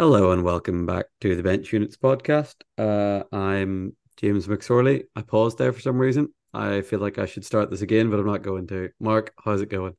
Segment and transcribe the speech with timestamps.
[0.00, 2.54] Hello and welcome back to the Bench Units podcast.
[2.78, 5.02] Uh, I'm James McSorley.
[5.14, 6.32] I paused there for some reason.
[6.54, 8.88] I feel like I should start this again, but I'm not going to.
[8.98, 9.94] Mark, how's it going?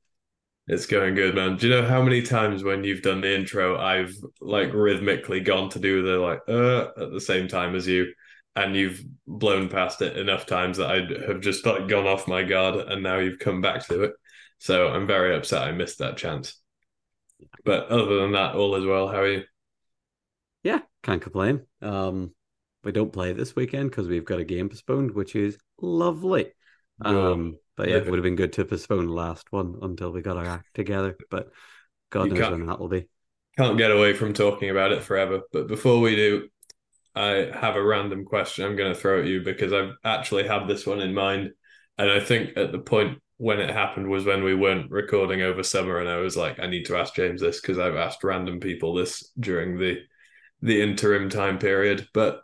[0.66, 1.56] It's going good, man.
[1.56, 5.70] Do you know how many times when you've done the intro, I've like rhythmically gone
[5.70, 8.12] to do the like uh at the same time as you,
[8.56, 12.42] and you've blown past it enough times that I have just like gone off my
[12.42, 14.14] guard, and now you've come back to it.
[14.58, 16.60] So I'm very upset I missed that chance.
[17.64, 19.08] But other than that, all is well.
[19.08, 19.44] How are you?
[21.04, 21.62] Can't complain.
[21.82, 22.34] Um,
[22.84, 26.52] we don't play this weekend because we've got a game postponed, which is lovely.
[27.04, 30.22] Um, but yeah, it would have been good to postpone the last one until we
[30.22, 31.16] got our act together.
[31.30, 31.50] But
[32.12, 33.08] God You knows when that will be.
[33.58, 35.42] Can't get away from talking about it forever.
[35.52, 36.48] But before we do,
[37.16, 40.68] I have a random question I'm going to throw at you because I've actually had
[40.68, 41.52] this one in mind.
[41.98, 45.64] And I think at the point when it happened was when we weren't recording over
[45.64, 45.98] summer.
[45.98, 48.94] And I was like, I need to ask James this because I've asked random people
[48.94, 49.98] this during the
[50.62, 52.08] the interim time period.
[52.14, 52.44] But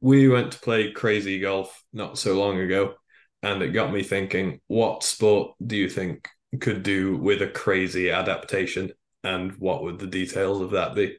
[0.00, 2.94] we went to play crazy golf not so long ago.
[3.42, 6.28] And it got me thinking, what sport do you think
[6.60, 8.92] could do with a crazy adaptation?
[9.22, 11.18] And what would the details of that be?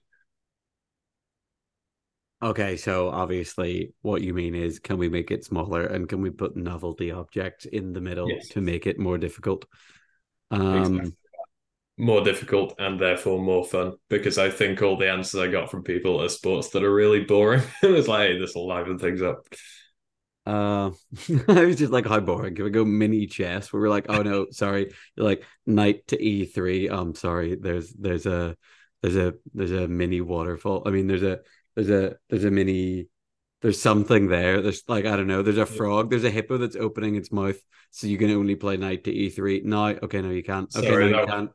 [2.41, 6.29] Okay, so obviously, what you mean is, can we make it smaller and can we
[6.29, 8.47] put novelty objects in the middle Yes.
[8.49, 9.65] to make it more difficult?
[10.49, 11.11] Um, Exactly.
[12.01, 15.83] More difficult and therefore more fun because I think all the answers I got from
[15.83, 17.61] people are sports that are really boring.
[17.83, 19.45] it was like, hey, this will liven things up.
[20.45, 20.91] Uh,
[21.49, 22.55] I was just like, how boring.
[22.55, 23.73] Can we go mini chess?
[23.73, 24.93] Where we're like, oh no, sorry.
[25.17, 26.89] You're like knight to e3.
[26.89, 27.55] I'm sorry.
[27.55, 28.55] There's there's a
[29.03, 30.83] there's a there's a mini waterfall.
[30.85, 31.39] I mean, there's a
[31.75, 33.09] there's a there's a mini
[33.61, 34.61] there's something there.
[34.61, 35.43] There's like I don't know.
[35.43, 36.09] There's a frog.
[36.09, 37.59] There's a hippo that's opening its mouth,
[37.91, 39.65] so you can only play knight to e3.
[39.65, 40.73] No, okay, no, you can't.
[40.75, 41.51] Okay, Sorry, no, you can't.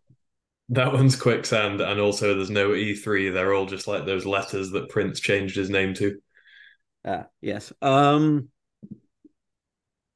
[0.70, 3.28] That one's quicksand, and also there's no E3.
[3.30, 6.18] They're all just like those letters that Prince changed his name to.
[7.04, 7.72] Ah, yes.
[7.82, 8.48] Um,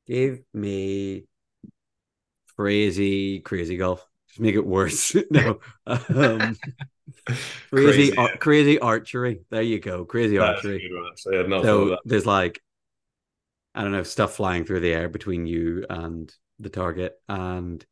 [0.06, 1.24] give me
[2.56, 4.04] crazy, crazy golf.
[4.28, 5.14] Just make it worse.
[5.30, 6.56] no, um,
[7.70, 9.40] crazy, ar- crazy archery.
[9.50, 10.90] There you go, crazy That's archery.
[11.26, 12.60] one, So there's like,
[13.74, 17.84] I don't know, stuff flying through the air between you and the target, and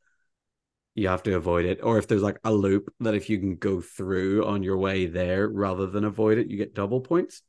[0.97, 1.81] you have to avoid it.
[1.83, 5.07] Or if there's like a loop that if you can go through on your way
[5.07, 7.43] there rather than avoid it, you get double points.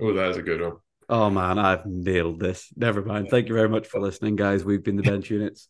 [0.00, 0.76] Oh, that is a good one.
[1.08, 2.72] Oh man, I've nailed this.
[2.74, 3.28] Never mind.
[3.30, 4.64] Thank you very much for listening, guys.
[4.64, 5.68] We've been the Bench Units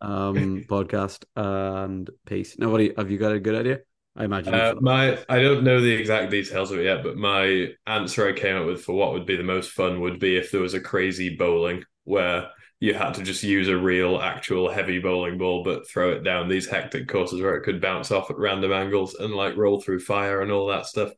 [0.00, 2.56] um podcast and peace.
[2.56, 3.80] Now, what do you, have you got a good idea?
[4.14, 4.54] I imagine.
[4.54, 8.32] Uh, my I don't know the exact details of it yet, but my answer I
[8.32, 10.74] came up with for what would be the most fun would be if there was
[10.74, 12.50] a crazy bowling where
[12.80, 16.48] you had to just use a real, actual heavy bowling ball, but throw it down
[16.48, 20.00] these hectic courses where it could bounce off at random angles and like roll through
[20.00, 21.12] fire and all that stuff.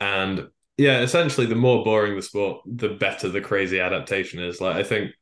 [0.00, 4.60] And yeah, essentially, the more boring the sport, the better the crazy adaptation is.
[4.60, 5.12] Like I think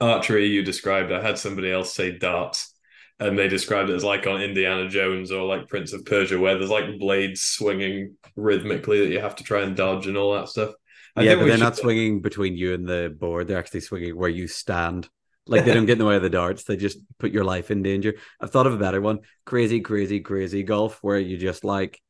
[0.00, 2.72] archery you described, I had somebody else say darts
[3.18, 6.58] and they described it as like on Indiana Jones or like Prince of Persia, where
[6.58, 10.48] there's like blades swinging rhythmically that you have to try and dodge and all that
[10.48, 10.74] stuff.
[11.16, 13.48] I yeah, but they're should- not swinging between you and the board.
[13.48, 15.08] They're actually swinging where you stand.
[15.46, 16.64] Like they don't get in the way of the darts.
[16.64, 18.14] They just put your life in danger.
[18.40, 22.00] I've thought of a better one: crazy, crazy, crazy golf, where you just like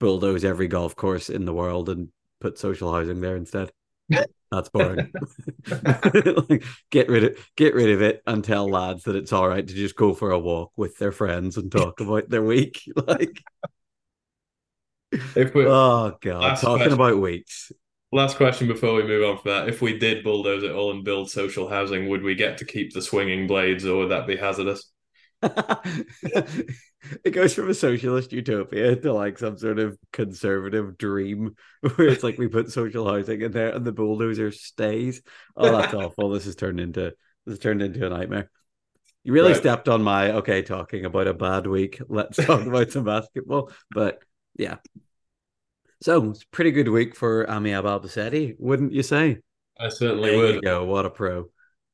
[0.00, 2.08] bulldoze every golf course in the world and
[2.40, 3.70] put social housing there instead.
[4.50, 5.12] That's boring.
[5.70, 9.66] like, get rid of get rid of it and tell lads that it's all right
[9.66, 12.82] to just go for a walk with their friends and talk about their week.
[13.06, 13.42] Like,
[15.34, 16.92] If we oh god, talking question.
[16.92, 17.72] about weeks.
[18.12, 21.04] Last question before we move on from that, if we did bulldoze it all and
[21.04, 24.36] build social housing, would we get to keep the swinging blades, or would that be
[24.36, 24.90] hazardous?
[25.42, 31.54] it goes from a socialist utopia to like some sort of conservative dream
[31.96, 35.22] where it's like we put social housing in there and the bulldozer stays.
[35.56, 36.30] Oh, that's awful.
[36.30, 37.12] This has turned into
[37.46, 38.50] this has turned into a nightmare.
[39.24, 39.60] You really Right.
[39.60, 42.00] stepped on my okay talking about a bad week.
[42.08, 43.70] Let's talk about some basketball.
[43.90, 44.20] But
[44.56, 44.76] yeah.
[46.00, 49.38] So it's a pretty good week for um, Amiab Albacete, wouldn't you say?
[49.78, 50.54] I certainly There would.
[50.56, 50.84] you go.
[50.84, 51.46] What a pro.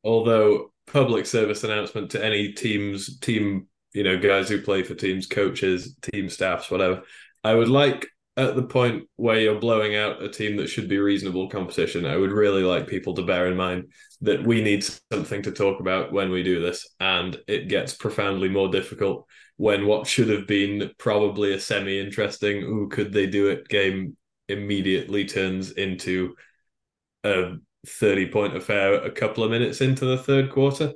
[0.03, 5.27] Although public service announcement to any teams, team, you know, guys who play for teams,
[5.27, 7.03] coaches, team staffs, whatever.
[7.43, 8.07] I would like
[8.37, 12.17] at the point where you're blowing out a team that should be reasonable competition, I
[12.17, 13.93] would really like people to bear in mind
[14.23, 18.49] that we need something to talk about when we do this, and it gets profoundly
[18.49, 23.69] more difficult when what should have been probably a semi-interesting "who could they do it"
[23.69, 24.17] game
[24.49, 26.35] immediately turns into
[27.25, 27.55] a
[27.87, 30.93] 30 point affair a couple of minutes into the third quarter.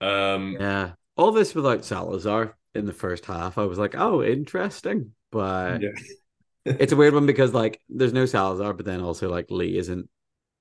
[0.00, 0.92] Um, Yeah.
[1.16, 3.58] All this without Salazar in the first half.
[3.58, 5.12] I was like, oh, interesting.
[5.30, 5.90] But yeah.
[6.64, 10.08] it's a weird one because like there's no Salazar, but then also like Lee isn't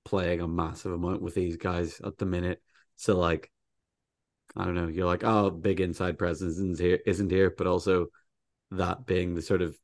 [0.04, 2.62] playing a massive amount with these guys at the minute.
[2.98, 3.52] So like
[4.56, 8.08] I don't know, you're like, oh, big inside presence isn't here, isn't here, but also
[8.72, 9.78] that being the sort of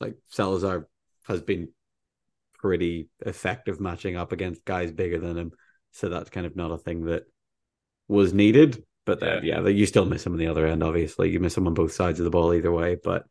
[0.00, 0.88] like Salazar
[1.26, 1.68] has been
[2.54, 5.52] pretty effective matching up against guys bigger than him.
[5.92, 7.24] So that's kind of not a thing that
[8.08, 8.82] was needed.
[9.06, 11.30] But then, yeah, yeah you still miss him on the other end, obviously.
[11.30, 13.24] You miss him on both sides of the ball either way, but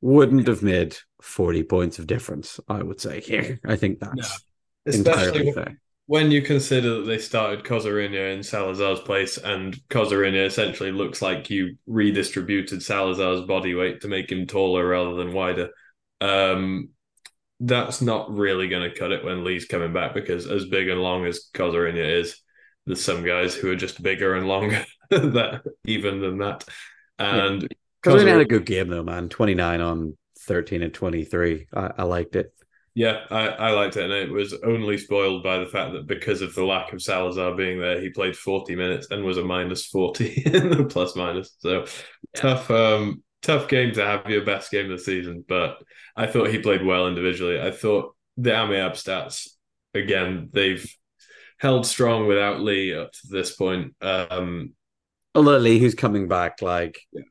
[0.00, 3.58] wouldn't have made 40 points of difference, I would say here.
[3.64, 4.44] I think that's
[4.86, 4.92] no.
[4.92, 5.80] entirely fair.
[6.08, 11.50] When you consider that they started Cosarina in Salazar's place, and Cosarina essentially looks like
[11.50, 15.68] you redistributed Salazar's body weight to make him taller rather than wider,
[16.22, 16.88] um,
[17.60, 21.02] that's not really going to cut it when Lee's coming back because as big and
[21.02, 22.40] long as Cosarina is,
[22.86, 26.64] there's some guys who are just bigger and longer that even than that.
[27.18, 27.68] And yeah.
[28.04, 29.28] Had a good game though, man.
[29.28, 31.66] Twenty nine on thirteen and twenty three.
[31.74, 32.54] I, I liked it.
[32.98, 36.42] Yeah, I, I liked it, and it was only spoiled by the fact that because
[36.42, 39.86] of the lack of Salazar being there, he played forty minutes and was a minus
[39.86, 41.54] forty in the plus minus.
[41.60, 41.86] So yeah.
[42.34, 45.44] tough, um, tough game to have your best game of the season.
[45.46, 45.78] But
[46.16, 47.60] I thought he played well individually.
[47.60, 49.46] I thought the Amiab stats
[49.94, 50.92] again they've
[51.58, 53.94] held strong without Lee up to this point.
[54.00, 54.72] Um,
[55.36, 57.22] Although Lee, who's coming back, like yeah.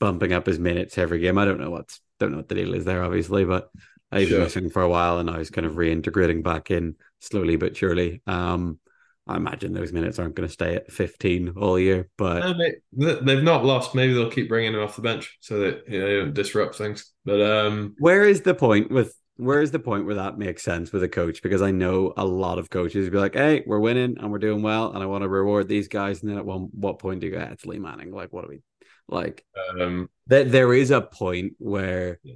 [0.00, 1.38] bumping up his minutes every game.
[1.38, 3.70] I don't know what's don't know what the deal is there, obviously, but
[4.18, 4.38] he's sure.
[4.38, 7.76] been missing for a while, and now he's kind of reintegrating back in slowly but
[7.76, 8.22] surely.
[8.26, 8.78] Um,
[9.26, 13.34] I imagine those minutes aren't going to stay at 15 all year, but no, they,
[13.34, 13.94] have not lost.
[13.94, 16.74] Maybe they'll keep bringing him off the bench so that you know they don't disrupt
[16.74, 17.12] things.
[17.24, 20.92] But um, where is the point with where is the point where that makes sense
[20.92, 21.42] with a coach?
[21.42, 24.62] Because I know a lot of coaches be like, "Hey, we're winning and we're doing
[24.62, 27.28] well, and I want to reward these guys." And then at one what point do
[27.28, 28.62] you go, "It's Lee Manning." Like, what do we
[29.06, 29.44] like?
[29.78, 32.34] Um, that there is a point where yeah.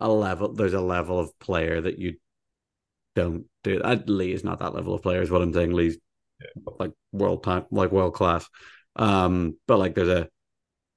[0.00, 2.16] A level there's a level of player that you
[3.14, 3.80] don't do.
[3.80, 4.08] That.
[4.08, 5.22] Lee is not that level of player.
[5.22, 5.72] Is what I'm saying.
[5.72, 5.98] Lee's
[6.40, 6.72] yeah.
[6.78, 8.48] like world time, like world class.
[8.96, 10.28] Um, but like there's a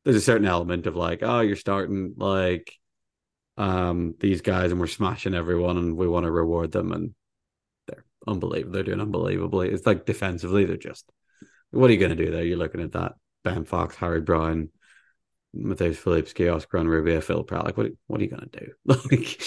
[0.04, 2.74] there's a certain element of like, oh, you're starting like
[3.56, 7.14] um these guys and we're smashing everyone and we want to reward them and
[7.88, 8.74] they're unbelievable.
[8.74, 9.70] They're doing unbelievably.
[9.70, 11.10] It's like defensively, they're just
[11.72, 12.44] what are you gonna do there?
[12.44, 13.14] You're looking at that
[13.44, 14.70] Ben Fox, Harry Brown,
[15.56, 17.66] Mateusz Filipski, Oscar Rubio, Phil Pratt.
[17.66, 18.72] Like what what are you gonna do?
[18.86, 19.42] like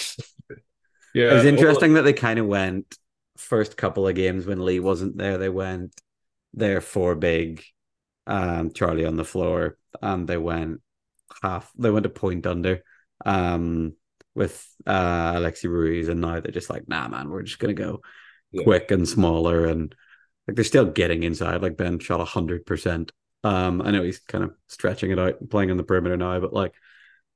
[1.13, 2.97] yeah, it was interesting well, that they kind of went
[3.37, 5.37] first couple of games when Lee wasn't there.
[5.37, 5.99] They went
[6.53, 7.63] there for big,
[8.25, 10.81] um, Charlie on the floor, and they went
[11.41, 11.71] half.
[11.77, 12.83] They went a point under,
[13.25, 13.93] um,
[14.35, 18.01] with uh Alexi Ruiz, and now they're just like, nah, man, we're just gonna go
[18.51, 18.63] yeah.
[18.63, 19.93] quick and smaller, and
[20.47, 21.61] like they're still getting inside.
[21.61, 23.11] Like Ben shot hundred percent.
[23.47, 26.51] Um, I know he's kind of stretching it out, playing on the perimeter now, but
[26.51, 26.73] like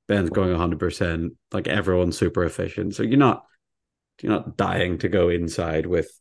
[0.09, 1.33] Ben's going hundred percent.
[1.53, 3.45] Like everyone's super efficient, so you're not
[4.21, 6.11] you're not dying to go inside with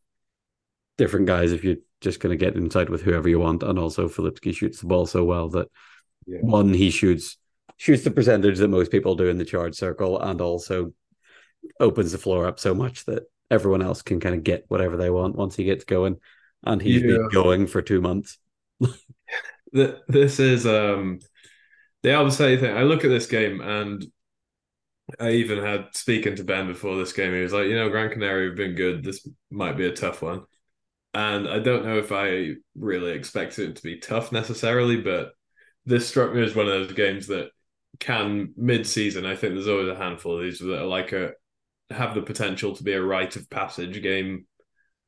[0.96, 3.64] different guys if you're just going to get inside with whoever you want.
[3.64, 5.68] And also, Filipski shoots the ball so well that
[6.24, 6.38] yeah.
[6.40, 7.36] one, he shoots
[7.76, 10.92] shoots the percentage that most people do in the charge circle, and also
[11.80, 15.10] opens the floor up so much that everyone else can kind of get whatever they
[15.10, 16.18] want once he gets going.
[16.62, 17.08] And he's yeah.
[17.08, 18.38] been going for two months.
[19.72, 21.20] this is um
[22.02, 22.76] the Albacete thing.
[22.76, 24.04] I look at this game and
[25.18, 27.34] I even had speaking to Ben before this game.
[27.34, 29.02] He was like, you know, Gran Canaria have been good.
[29.02, 30.42] This might be a tough one,
[31.14, 35.32] and I don't know if I really expected it to be tough necessarily, but
[35.84, 37.50] this struck me as one of those games that
[37.98, 39.26] can mid-season.
[39.26, 41.32] I think there's always a handful of these that are like a
[41.90, 44.46] have the potential to be a rite of passage game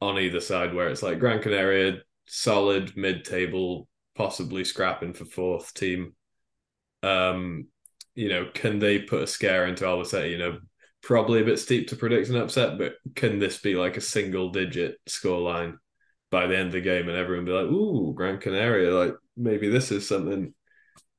[0.00, 6.14] on either side, where it's like Gran Canaria solid mid-table, possibly scrapping for fourth team.
[7.02, 7.68] Um,
[8.14, 10.30] you know, can they put a scare into Albacete?
[10.30, 10.58] You know,
[11.02, 14.50] probably a bit steep to predict an upset, but can this be like a single
[14.50, 15.76] digit scoreline
[16.30, 19.68] by the end of the game and everyone be like, ooh, Gran Canaria, like maybe
[19.68, 20.54] this is something.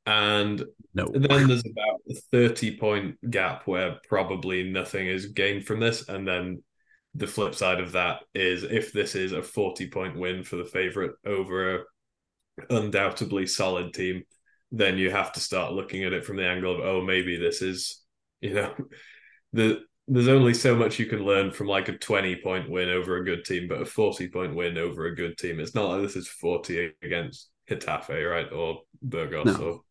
[0.05, 1.07] And no.
[1.13, 6.07] then there's about a 30 point gap where probably nothing is gained from this.
[6.09, 6.63] And then
[7.15, 10.65] the flip side of that is if this is a 40 point win for the
[10.65, 11.83] favorite over a
[12.69, 14.23] undoubtedly solid team,
[14.71, 17.61] then you have to start looking at it from the angle of oh maybe this
[17.61, 18.01] is
[18.41, 18.73] you know
[19.53, 23.17] the there's only so much you can learn from like a 20 point win over
[23.17, 26.01] a good team but a 40 point win over a good team it's not like
[26.01, 29.65] this is 40 against Getafe right or Burgos no.
[29.65, 29.81] or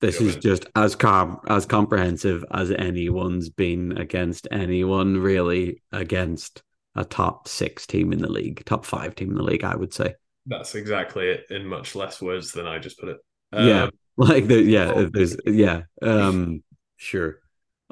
[0.00, 6.62] this is just as com- as comprehensive as anyone's been against anyone really against
[6.94, 9.94] a top six team in the league, top five team in the league, I would
[9.94, 10.14] say.
[10.46, 13.18] That's exactly it in much less words than I just put it.
[13.52, 15.10] Um, yeah, like the, yeah, oh.
[15.12, 16.62] there's yeah, um,
[16.96, 17.38] sure.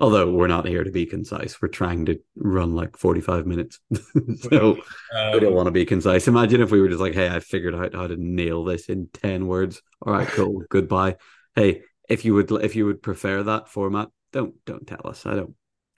[0.00, 3.80] Although we're not here to be concise, we're trying to run like 45 minutes.
[4.42, 4.78] so
[5.12, 6.28] um, we don't um, want to be concise.
[6.28, 9.08] Imagine if we were just like, hey, I figured out how to nail this in
[9.12, 9.82] 10 words.
[10.00, 10.62] All right, cool.
[10.70, 11.16] Goodbye.
[11.56, 15.26] Hey, if you would if you would prefer that format, don't don't tell us.
[15.26, 15.54] I don't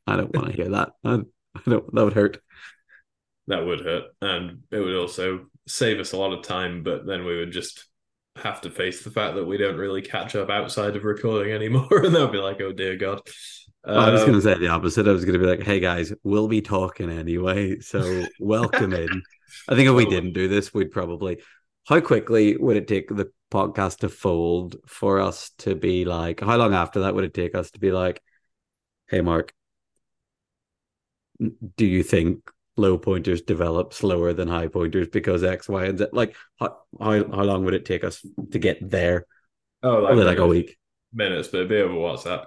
[0.07, 0.91] I don't want to hear that.
[1.05, 1.15] I,
[1.55, 2.41] I don't that would hurt.
[3.51, 4.05] That would hurt.
[4.23, 7.85] And it would also save us a lot of time, but then we would just
[8.37, 11.89] have to face the fact that we don't really catch up outside of recording anymore.
[12.05, 13.21] and they'll be like, oh dear God.
[13.83, 15.09] Um, I was going to um, say the opposite.
[15.09, 17.81] I was going to be like, hey guys, we'll be talking anyway.
[17.81, 19.21] So welcome in.
[19.69, 21.39] I think if we didn't do this, we'd probably.
[21.89, 26.57] How quickly would it take the podcast to fold for us to be like, how
[26.57, 28.23] long after that would it take us to be like,
[29.09, 29.53] hey, Mark,
[31.77, 32.49] do you think
[32.81, 36.07] low pointers develop slower than high pointers because X, Y, and Z.
[36.13, 39.27] Like how how, how long would it take us to get there?
[39.83, 40.77] Oh, like, like a week.
[41.13, 42.47] Minutes, but it'd be over WhatsApp.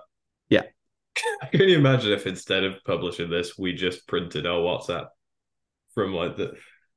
[0.50, 0.64] Yeah.
[1.52, 5.08] Can you imagine if instead of publishing this, we just printed our WhatsApp
[5.94, 6.54] from like the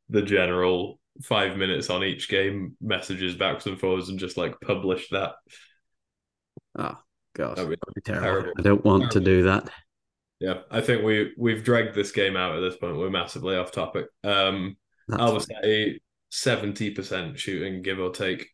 [0.09, 5.11] the general five minutes on each game messages backs and forwards and just like published
[5.13, 5.33] that.
[6.79, 6.99] Oh
[7.35, 8.27] gosh, that'd be, that'd be terrible.
[8.27, 8.53] terrible.
[8.59, 9.21] I don't want terrible.
[9.21, 9.71] to do that.
[10.41, 12.97] Yeah, I think we we've dragged this game out at this point.
[12.97, 14.07] We're massively off topic.
[14.23, 14.77] Um,
[15.11, 16.01] Albacete
[16.31, 18.49] seventy percent shooting, give or take,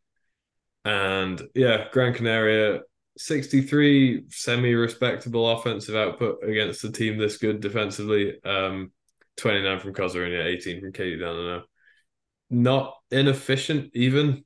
[0.84, 2.82] and yeah, Gran Canaria
[3.16, 8.40] sixty three semi respectable offensive output against a team this good defensively.
[8.44, 8.92] Um,
[9.36, 11.62] twenty nine from Cosarina, eighteen from Katie Danano.
[12.50, 14.44] Not inefficient even.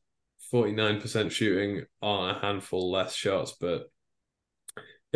[0.53, 3.91] 49% shooting on a handful less shots, but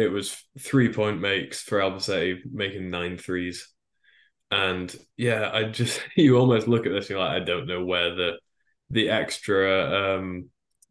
[0.00, 3.68] it was three point makes for Albacete making nine threes.
[4.50, 7.84] And yeah, I just you almost look at this and you're like, I don't know
[7.84, 8.38] where the
[8.90, 10.48] the extra um,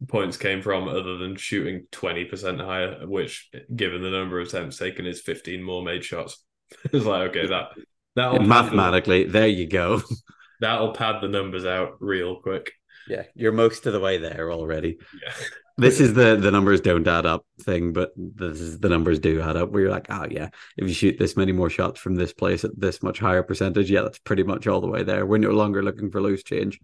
[0.08, 5.06] points came from other than shooting 20% higher, which given the number of attempts taken
[5.06, 6.42] is 15 more made shots.
[6.92, 7.68] it's like, okay, that
[8.16, 10.02] that mathematically, the, there you go.
[10.60, 12.72] That'll pad the numbers out real quick.
[13.10, 14.98] Yeah, you're most of the way there already.
[15.24, 15.32] Yeah
[15.80, 19.40] this is the the numbers don't add up thing, but this is the numbers do
[19.40, 19.70] add up.
[19.70, 22.64] Where you're like, oh yeah, if you shoot this many more shots from this place
[22.64, 25.24] at this much higher percentage, yeah, that's pretty much all the way there.
[25.24, 26.78] We're no longer looking for loose change.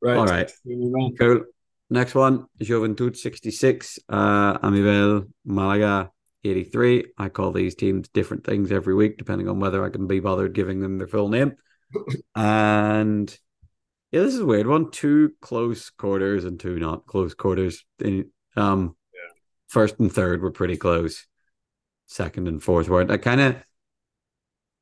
[0.00, 0.16] Right.
[0.16, 0.50] All right.
[1.18, 1.44] Cool.
[1.90, 6.10] Next one, Joventut 66, uh, Amivel Malaga
[6.44, 7.12] 83.
[7.18, 10.54] I call these teams different things every week, depending on whether I can be bothered
[10.54, 11.52] giving them their full name.
[12.34, 13.38] and
[14.12, 14.90] yeah, this is a weird one.
[14.90, 17.84] Two close quarters and two not close quarters.
[18.02, 19.32] Um, yeah.
[19.68, 21.26] first and third were pretty close.
[22.06, 23.10] Second and fourth weren't.
[23.10, 23.56] I kind of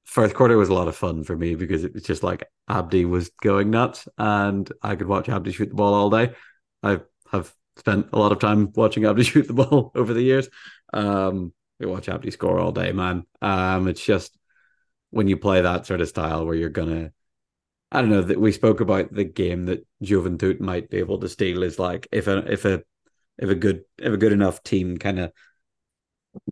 [0.05, 3.05] first quarter was a lot of fun for me because it was just like Abdi
[3.05, 6.33] was going nuts, and I could watch Abdi shoot the ball all day.
[6.83, 7.01] I
[7.33, 10.49] have spent a lot of time watching Abdi shoot the ball over the years.
[10.93, 13.25] Um, we watch Abdi score all day, man.
[13.43, 14.39] Um, it's just
[15.11, 17.13] when you play that sort of style where you're gonna
[17.93, 21.29] I don't know that we spoke about the game that Joventut might be able to
[21.29, 22.83] steal is like if a if a
[23.39, 25.33] if a good if a good enough team kind of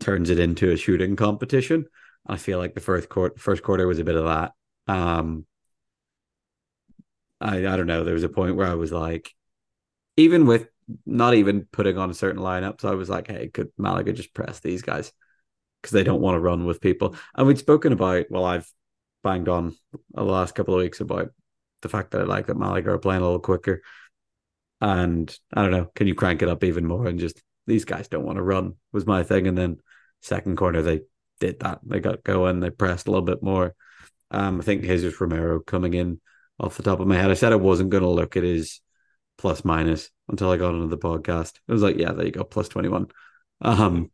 [0.00, 1.86] turns it into a shooting competition.
[2.26, 4.52] I feel like the first quarter first quarter was a bit of that.
[4.92, 5.46] Um
[7.40, 8.04] I I don't know.
[8.04, 9.34] There was a point where I was like,
[10.16, 10.68] even with
[11.06, 14.60] not even putting on a certain lineups, I was like, hey, could Malaga just press
[14.60, 15.12] these guys?
[15.80, 17.16] Because they don't want to run with people.
[17.34, 18.70] And we'd spoken about, well, I've
[19.22, 19.76] banged on
[20.12, 21.30] the last couple of weeks about
[21.82, 23.82] the fact that I like that Malaga are playing a little quicker.
[24.80, 28.08] And I don't know, can you crank it up even more and just these guys
[28.08, 29.46] don't want to run was my thing.
[29.46, 29.78] And then
[30.20, 31.02] second corner they
[31.40, 31.80] did that.
[31.84, 33.74] They got going, they pressed a little bit more.
[34.30, 36.20] Um, I think Jesus Romero coming in
[36.58, 37.30] off the top of my head.
[37.30, 38.80] I said I wasn't gonna look at his
[39.38, 41.56] plus minus until I got into the podcast.
[41.68, 43.08] It was like, yeah, there you go, plus twenty one.
[43.60, 44.10] Um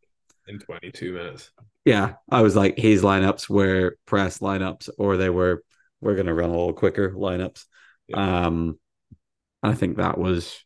[0.49, 1.51] in 22 minutes.
[1.85, 5.63] Yeah, I was like, his lineups were press lineups, or they were
[6.01, 7.65] we're going to run a little quicker lineups.
[8.07, 8.45] Yeah.
[8.45, 8.79] Um,
[9.61, 10.63] I think that was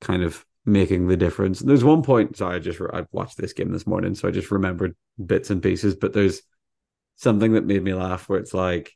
[0.00, 1.60] kind of making the difference.
[1.60, 2.36] There's one point.
[2.36, 5.62] Sorry, I just I watched this game this morning, so I just remembered bits and
[5.62, 5.94] pieces.
[5.94, 6.42] But there's
[7.16, 8.92] something that made me laugh where it's like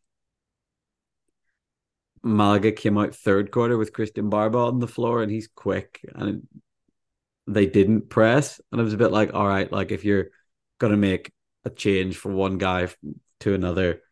[2.22, 6.46] Malaga came out third quarter with Christian Barba on the floor, and he's quick, and
[7.52, 10.28] they didn't press, and it was a bit like, all right, like if you're
[10.78, 11.32] gonna make
[11.64, 12.88] a change from one guy
[13.40, 14.02] to another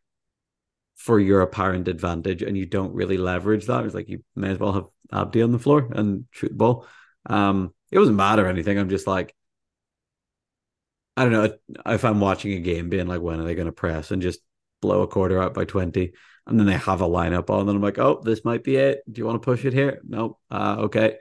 [0.97, 4.59] for your apparent advantage, and you don't really leverage that, it's like you may as
[4.59, 6.87] well have Abdi on the floor and shoot the ball.
[7.27, 8.79] Um, it wasn't bad or anything.
[8.79, 9.35] I'm just like,
[11.17, 11.53] I don't know
[11.87, 14.41] if I'm watching a game, being like, when are they going to press and just
[14.81, 16.13] blow a quarter out by 20?
[16.47, 19.03] And then they have a lineup on, and I'm like, oh, this might be it.
[19.11, 20.01] Do you want to push it here?
[20.07, 20.39] No.
[20.51, 21.17] Uh, okay.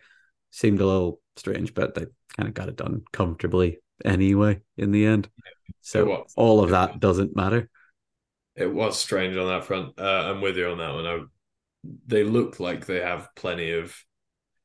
[0.52, 5.06] Seemed a little strange, but they kind of got it done comfortably anyway in the
[5.06, 5.30] end.
[5.82, 7.70] So all of that doesn't matter.
[8.56, 10.00] It was strange on that front.
[10.00, 11.06] Uh, I'm with you on that one.
[11.06, 11.20] I,
[12.08, 13.96] they look like they have plenty of,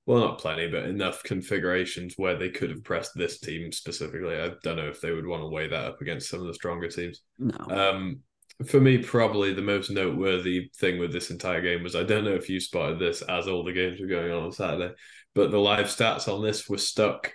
[0.06, 4.36] well, not plenty, but enough configurations where they could have pressed this team specifically.
[4.36, 6.54] I don't know if they would want to weigh that up against some of the
[6.54, 7.20] stronger teams.
[7.38, 7.56] No.
[7.68, 8.20] Um,
[8.66, 12.34] for me, probably the most noteworthy thing with this entire game was I don't know
[12.34, 14.94] if you spotted this as all the games were going on on Saturday,
[15.34, 17.32] but the live stats on this were stuck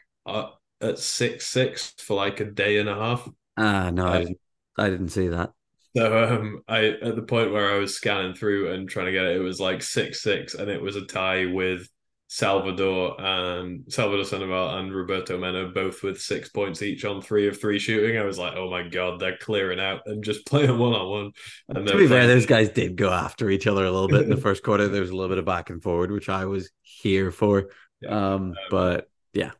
[0.82, 3.30] at six six for like a day and a half.
[3.58, 4.40] Ah, no, I, didn't,
[4.78, 5.52] I didn't see that.
[5.96, 9.26] So um, I at the point where I was scanning through and trying to get
[9.26, 11.90] it, it was like six six, and it was a tie with
[12.30, 17.60] Salvador and Salvador Sandoval and Roberto Mena both with six points each on three of
[17.60, 18.18] three shooting.
[18.18, 21.32] I was like, oh my god, they're clearing out and just playing one on one.
[21.70, 24.30] And to be fair, those guys did go after each other a little bit in
[24.30, 24.88] the first quarter.
[24.88, 27.70] There was a little bit of back and forward, which I was here for.
[28.02, 28.10] Yeah.
[28.10, 29.52] Um, um, but yeah,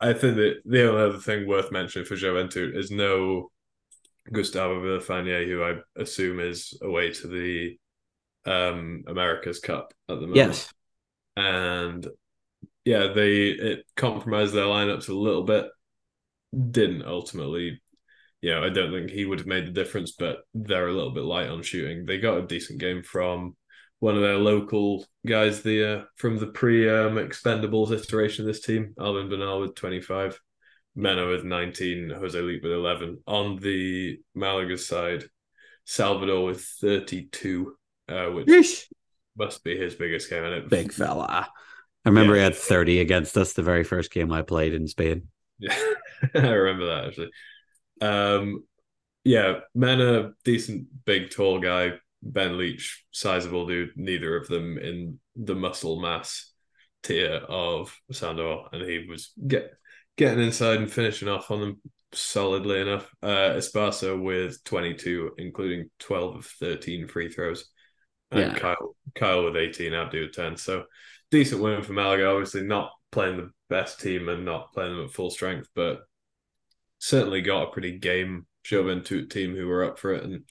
[0.00, 3.50] I think that the only other thing worth mentioning for Joventut is no
[4.32, 7.78] Gustavo Villafaña, who I assume is away to the
[8.44, 10.36] um America's Cup at the moment.
[10.36, 10.72] Yes
[11.36, 12.06] and
[12.84, 15.66] yeah, they it compromised their lineups a little bit.
[16.52, 17.80] Didn't ultimately,
[18.40, 21.12] you know, I don't think he would have made the difference, but they're a little
[21.12, 22.04] bit light on shooting.
[22.04, 23.56] They got a decent game from
[24.02, 28.60] one of their local guys, the uh, from the pre um, Expendables iteration of this
[28.60, 30.40] team, Alvin Bernal with twenty five,
[30.96, 33.22] Mena with nineteen, Jose Leap with eleven.
[33.28, 35.22] On the Malaga side,
[35.84, 37.76] Salvador with thirty two,
[38.08, 38.86] uh, which Yeesh.
[39.36, 40.68] Must be his biggest game in it.
[40.68, 41.48] Big fella.
[42.04, 42.40] I remember yeah.
[42.40, 45.28] he had 30 against us the very first game I played in Spain.
[45.58, 45.74] Yeah,
[46.34, 47.30] I remember that actually.
[48.02, 48.64] Um,
[49.24, 51.92] yeah, Mena, decent, big, tall guy.
[52.22, 53.90] Ben Leach, sizable dude.
[53.96, 56.52] Neither of them in the muscle mass
[57.02, 59.72] tier of Sandor, and he was get
[60.16, 61.80] getting inside and finishing off on them
[62.12, 63.08] solidly enough.
[63.22, 67.70] Uh, Esparza with 22, including 12 of 13 free throws
[68.30, 68.58] and yeah.
[68.58, 70.56] Kyle Kyle with 18, Abdi with 10.
[70.56, 70.84] So
[71.30, 72.30] decent win for Malaga.
[72.30, 76.00] Obviously, not playing the best team and not playing them at full strength, but
[76.98, 80.42] certainly got a pretty game Joventut team who were up for it and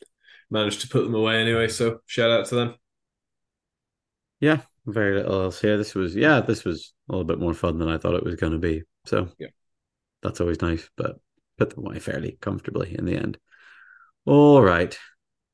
[0.51, 1.67] managed to put them away anyway.
[1.67, 2.75] So shout out to them.
[4.39, 5.77] Yeah, very little else here.
[5.77, 8.35] This was yeah, this was a little bit more fun than I thought it was
[8.35, 8.83] going to be.
[9.05, 9.47] So yeah,
[10.21, 11.19] that's always nice, but
[11.57, 13.37] put them away fairly comfortably in the end.
[14.25, 14.95] All right,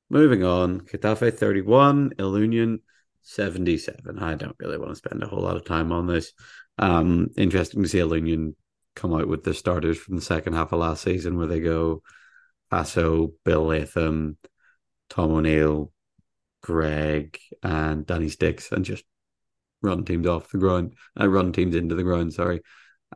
[0.09, 2.79] Moving on, Getafe 31, Ilunion
[3.23, 4.19] 77.
[4.19, 6.31] I don't really want to spend a whole lot of time on this.
[6.77, 8.55] Um, interesting to see Ilunion
[8.95, 12.03] come out with the starters from the second half of last season where they go
[12.71, 14.37] Paso, Bill Latham,
[15.09, 15.91] Tom O'Neill,
[16.61, 19.03] Greg, and Danny Sticks and just
[19.81, 20.93] run teams off the ground.
[21.19, 22.61] Uh, run teams into the ground, sorry.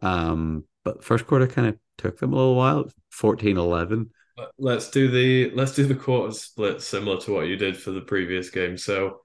[0.02, 4.10] Um, but first quarter kind of took them a little while, 14 11
[4.58, 8.02] let's do the let's do the quarter split similar to what you did for the
[8.02, 8.78] previous game.
[8.78, 9.20] So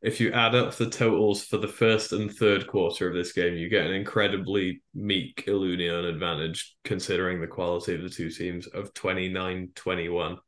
[0.00, 3.54] if you add up the totals for the first and third quarter of this game,
[3.54, 8.92] you get an incredibly meek Ilunion advantage considering the quality of the two teams of
[8.94, 10.38] 29-21.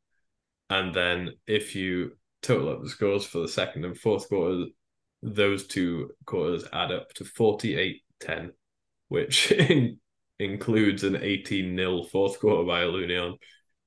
[0.69, 4.65] And then if you total up the scores for the second and fourth quarter,
[5.21, 8.51] those two quarters add up to 48-10,
[9.07, 9.51] which
[10.39, 13.35] includes an 18-0 fourth quarter by Ilunion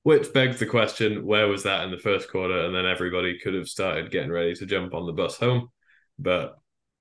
[0.08, 2.64] which begs the question where was that in the first quarter?
[2.64, 5.68] And then everybody could have started getting ready to jump on the bus home.
[6.18, 6.56] But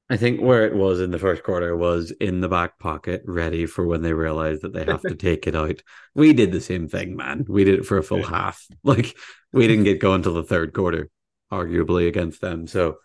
[0.10, 3.66] I think where it was in the first quarter was in the back pocket, ready
[3.66, 5.82] for when they realize that they have to take it out.
[6.16, 7.46] We did the same thing, man.
[7.48, 8.30] We did it for a full yeah.
[8.30, 8.66] half.
[8.84, 9.18] Like
[9.52, 11.10] we didn't get going till the third quarter,
[11.52, 12.68] arguably against them.
[12.68, 12.98] So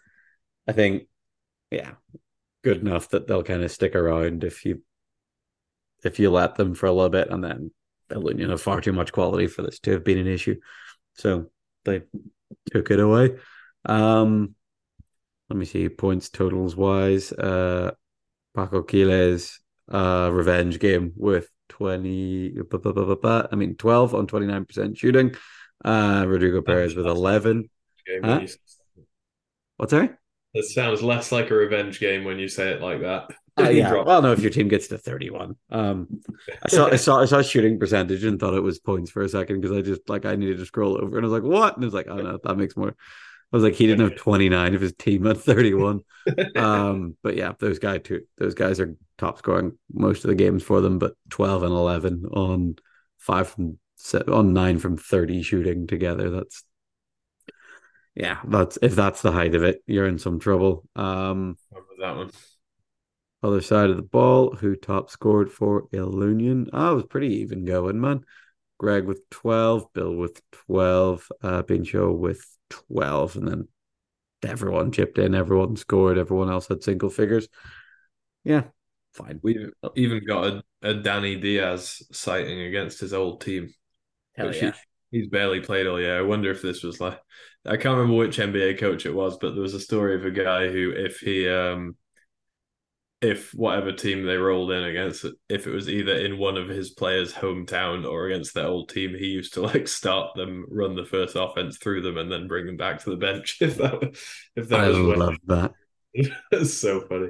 [0.69, 1.05] I think,
[1.73, 1.93] yeah,
[2.63, 4.83] good enough that they'll kind of stick around if you
[6.05, 7.71] if you let them for a little bit and then
[8.11, 10.57] you know far too much quality for this to have been an issue.
[11.15, 11.51] So
[11.85, 12.03] they
[12.71, 13.37] took it away.
[13.85, 14.55] Um,
[15.53, 17.31] let me see points totals wise.
[17.31, 17.91] Uh,
[18.55, 19.61] Paco Quiles
[19.91, 25.35] uh, revenge game with 20 I mean 12 on 29% shooting.
[25.85, 27.69] Uh, Rodrigo Perez with 11.
[28.25, 28.47] Huh?
[29.77, 30.17] What's that?
[30.55, 33.31] It sounds less like a revenge game when you say it like that.
[33.61, 33.93] Uh, yeah.
[33.93, 35.57] Well, no, if your team gets to 31.
[35.69, 36.23] Um,
[36.63, 39.29] I saw, I saw, I saw shooting percentage and thought it was points for a
[39.29, 41.77] second because I just like I needed to scroll over and I was like, what?
[41.77, 42.97] And it's like, oh no, that makes more.
[43.53, 46.01] I was like, he didn't have 29 of his team at 31.
[46.57, 48.23] um, but yeah, those guys too.
[48.39, 52.25] Those guys are top scoring most of the games for them, but 12 and 11
[52.33, 52.77] on
[53.19, 56.31] five from seven, on nine from 30 shooting together.
[56.31, 56.65] That's
[58.15, 60.85] yeah, that's if that's the height of it, you're in some trouble.
[60.97, 61.57] Um,
[62.03, 62.31] that one?
[63.43, 66.69] Other side of the ball, who top scored for Ilunion?
[66.73, 68.25] Oh, it was pretty even going, man.
[68.79, 73.69] Greg with 12, Bill with 12, uh, Bincho with 12, and then
[74.43, 77.49] everyone chipped in, everyone scored, everyone else had single figures.
[78.45, 78.65] Yeah,
[79.13, 79.41] fine.
[79.43, 83.73] We've even got a, a Danny Diaz sighting against his old team.
[84.35, 84.73] Hell yeah.
[85.11, 86.19] He, he's barely played all year.
[86.19, 87.21] I wonder if this was like,
[87.65, 90.31] I can't remember which NBA coach it was, but there was a story of a
[90.31, 91.97] guy who, if he, um,
[93.23, 96.91] if whatever team they rolled in against, if it was either in one of his
[96.91, 101.05] players' hometown or against their old team, he used to like start them, run the
[101.05, 103.59] first offense through them, and then bring them back to the bench.
[103.63, 104.17] If that,
[104.57, 105.73] if that I was love that.
[106.51, 107.29] it's so funny.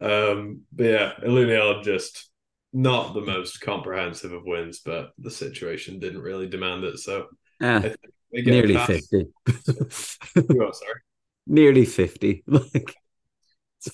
[0.00, 2.30] Um, but yeah, Ilunion just
[2.72, 6.98] not the most comprehensive of wins, but the situation didn't really demand it.
[6.98, 7.26] So
[7.62, 7.94] eh,
[8.30, 9.08] nearly past...
[9.10, 9.26] 50.
[9.48, 11.00] oh, sorry.
[11.46, 12.44] Nearly 50.
[12.46, 12.94] Like,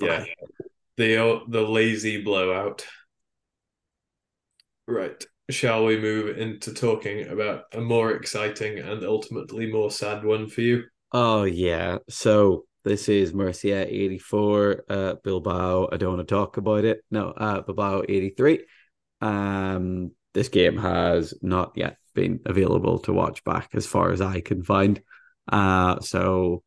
[0.00, 0.24] yeah
[0.96, 2.86] the the lazy blowout.
[4.88, 5.24] Right.
[5.50, 10.60] Shall we move into talking about a more exciting and ultimately more sad one for
[10.60, 10.84] you?
[11.12, 11.98] Oh yeah.
[12.08, 15.88] So this is Murcia 84, uh, Bilbao.
[15.90, 17.04] I don't want to talk about it.
[17.10, 18.64] No, uh, Bilbao 83.
[19.20, 24.40] Um, this game has not yet been available to watch back as far as I
[24.40, 25.00] can find.
[25.48, 26.62] Uh, so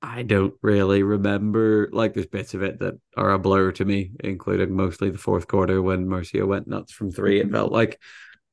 [0.00, 1.88] I don't really remember.
[1.92, 5.48] Like, there's bits of it that are a blur to me, including mostly the fourth
[5.48, 7.40] quarter when Murcia went nuts from three.
[7.40, 8.00] It felt like,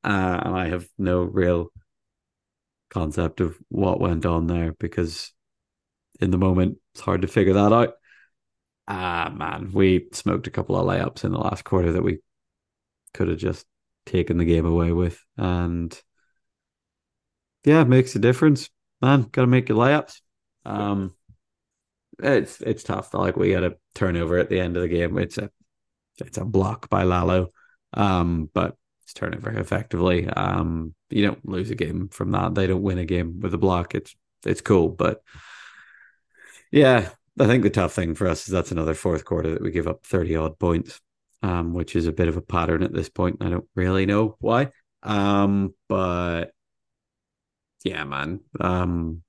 [0.02, 1.72] uh, and I have no real
[2.90, 5.32] concept of what went on there because
[6.20, 7.94] in the moment it's hard to figure that out.
[8.88, 12.20] Ah, man, we smoked a couple of layups in the last quarter that we
[13.14, 13.66] could have just
[14.04, 16.00] taken the game away with, and
[17.64, 18.70] yeah, it makes a difference,
[19.02, 19.22] man.
[19.22, 20.20] Got to make your layups.
[20.64, 21.14] Um,
[22.22, 23.12] it's it's tough.
[23.14, 25.18] Like we got a turnover at the end of the game.
[25.18, 25.50] It's a
[26.18, 27.48] it's a block by Lalo,
[27.94, 30.26] um, but it's turnover effectively.
[30.28, 32.54] Um, you don't lose a game from that.
[32.54, 33.94] They don't win a game with a block.
[33.94, 35.22] It's it's cool, but
[36.70, 39.70] yeah, I think the tough thing for us is that's another fourth quarter that we
[39.70, 41.00] give up thirty odd points,
[41.42, 43.38] um, which is a bit of a pattern at this point.
[43.40, 44.70] I don't really know why,
[45.02, 46.52] um, but
[47.84, 49.22] yeah, man, um,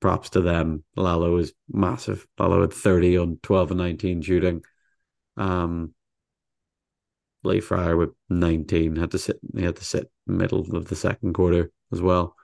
[0.00, 0.84] props to them.
[0.96, 2.26] Lalo is massive.
[2.38, 4.62] Lalo had 30 on 12 and 19 shooting.
[5.36, 5.94] Um,
[7.44, 9.38] Lee Fryer with 19 had to sit.
[9.56, 12.34] He had to sit middle of the second quarter as well,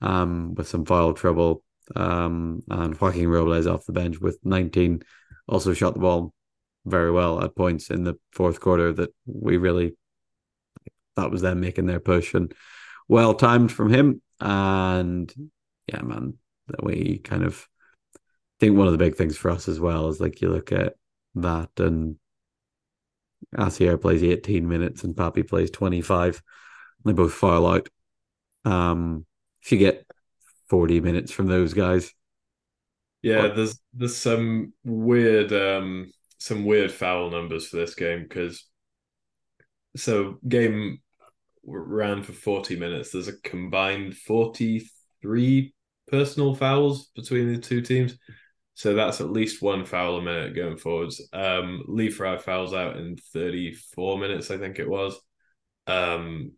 [0.00, 1.62] um, with some foul trouble.
[1.94, 5.02] Um, and Joaquin Robles off the bench with 19,
[5.48, 6.32] also shot the ball
[6.84, 9.96] very well at points in the fourth quarter that we really
[11.16, 12.52] that was them making their push and
[13.08, 14.22] well timed from him.
[14.40, 15.32] And
[15.86, 16.38] yeah, man,
[16.68, 17.68] that we kind of
[18.14, 18.18] I
[18.66, 20.94] think one of the big things for us as well is like you look at
[21.34, 22.16] that and
[23.58, 26.42] Asier plays 18 minutes and Papi plays 25.
[27.04, 27.88] They both file out.
[28.64, 29.26] Um,
[29.62, 30.06] if you get
[30.68, 32.12] 40 minutes from those guys.
[33.22, 33.56] Yeah, but...
[33.56, 38.66] there's there's some weird um some weird foul numbers for this game because
[39.96, 41.00] so game
[41.64, 43.12] ran for 40 minutes.
[43.12, 45.72] There's a combined 43
[46.12, 48.16] personal fouls between the two teams.
[48.74, 51.26] So that's at least one foul a minute going forwards.
[51.32, 55.18] Um, Lee Fry fouls out in 34 minutes, I think it was.
[55.86, 56.52] Um,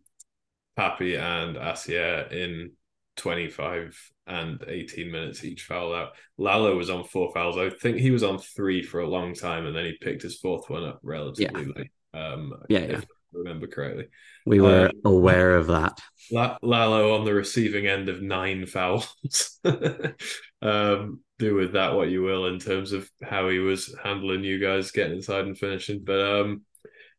[0.77, 2.73] Papi and Asier in
[3.15, 6.09] 25 and 18 minutes each foul out.
[6.37, 7.57] Lalo was on four fouls.
[7.57, 10.37] I think he was on three for a long time and then he picked his
[10.37, 11.71] fourth one up relatively yeah.
[11.75, 11.91] late.
[12.13, 13.01] Um, yeah, yeah
[13.35, 14.07] remember correctly.
[14.45, 15.99] We were um, aware of that.
[16.31, 19.15] Lalo on the receiving end of nine fouls.
[20.61, 24.59] um, do with that what you will in terms of how he was handling you
[24.59, 26.01] guys getting inside and finishing.
[26.03, 26.61] But um,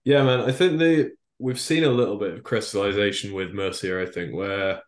[0.04, 4.02] yeah, man, I think they we've seen a little bit of crystallization with Murcia.
[4.02, 4.82] I think where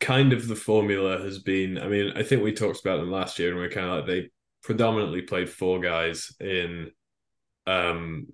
[0.00, 1.78] kind of the formula has been.
[1.78, 3.96] I mean, I think we talked about them last year, and we are kind of
[3.96, 4.30] like they
[4.62, 6.90] predominantly played four guys in
[7.66, 8.26] um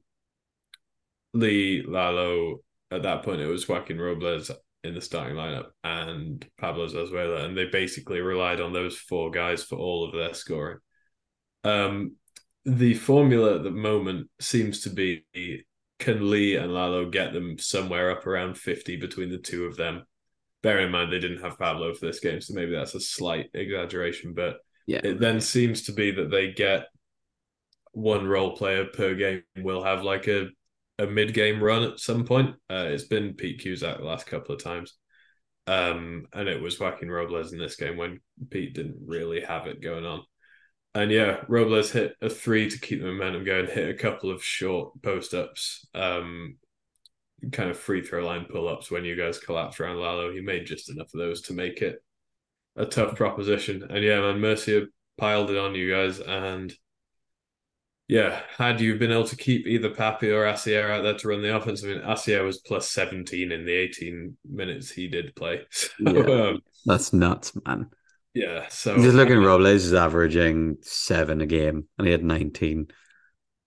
[1.35, 4.51] Lee Lalo at that point it was Joaquin Robles
[4.85, 9.63] in the starting lineup and Pablo Zarzuela, and they basically relied on those four guys
[9.63, 10.79] for all of their scoring.
[11.65, 12.17] Um,
[12.65, 15.25] the formula at the moment seems to be
[15.99, 20.03] can Lee and Lalo get them somewhere up around 50 between the two of them?
[20.63, 23.51] Bear in mind they didn't have Pablo for this game, so maybe that's a slight
[23.55, 25.01] exaggeration, but yeah.
[25.05, 26.87] it then seems to be that they get
[27.93, 30.49] one role player per game will have like a
[30.99, 32.55] a mid game run at some point.
[32.71, 34.95] Uh, it's been Pete Cusack the last couple of times.
[35.67, 39.83] Um, and it was Joaquin Robles in this game when Pete didn't really have it
[39.83, 40.23] going on.
[40.95, 44.45] And yeah, Robles hit a three to keep the momentum going, hit a couple of
[44.45, 45.87] short post ups.
[45.95, 46.57] Um,
[47.51, 50.33] kind of free throw line pull ups when you guys collapsed around Lalo.
[50.33, 52.03] He made just enough of those to make it
[52.77, 53.85] a tough proposition.
[53.89, 56.21] And yeah, man, Murcia piled it on you guys.
[56.21, 56.73] And
[58.09, 61.43] yeah, had you been able to keep either Papi or Asier out there to run
[61.43, 65.63] the offense, I mean, Asier was plus 17 in the 18 minutes he did play.
[65.71, 66.27] So, Yeah.
[66.51, 67.91] um, That's nuts, man.
[68.35, 68.69] yeah.
[68.69, 72.89] So Just looking at Robles is averaging seven a game, and he had 19,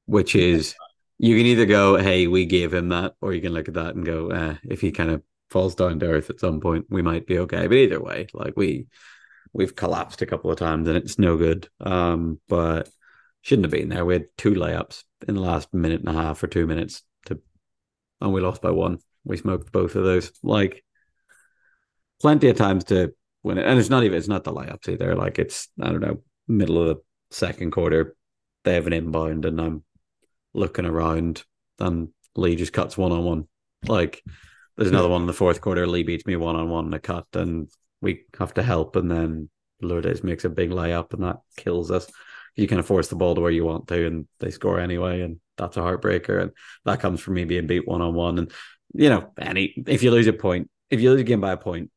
[0.06, 0.76] which is
[1.19, 3.95] you can either go, "Hey, we gave him that," or you can look at that
[3.95, 7.02] and go, eh, "If he kind of falls down to earth at some point, we
[7.04, 8.88] might be okay." But either way, like we
[9.54, 11.69] we've collapsed a couple of times, and it's no good.
[11.82, 12.89] Um, but
[13.46, 14.04] shouldn't have been there.
[14.04, 17.40] We had two layups in the last minute and a half or two minutes to,
[18.20, 18.98] and we lost by one.
[19.24, 20.32] We smoked both of those.
[20.42, 20.84] Like
[22.20, 23.68] plenty of times to win it.
[23.68, 25.16] And it's not even it's not the layups either.
[25.16, 28.16] Like it's I don't know, middle of the second quarter,
[28.64, 29.84] they have an inbound and I'm
[30.56, 31.44] looking around
[31.80, 33.48] and Lee just cuts one on one.
[33.88, 34.24] Like
[34.76, 37.00] there's another one in the fourth quarter, Lee beats me one on one in a
[37.00, 37.70] cut and
[38.02, 39.52] we have to help and then
[39.84, 42.10] Lourdes makes a big layup and that kills us.
[42.56, 45.22] You kind of force the ball to where you want to and they score anyway
[45.22, 46.52] and that's a heartbreaker and
[46.86, 48.52] that comes from me being beat one on one and
[48.94, 51.58] you know any if you lose a point if you lose a game by a
[51.58, 51.89] point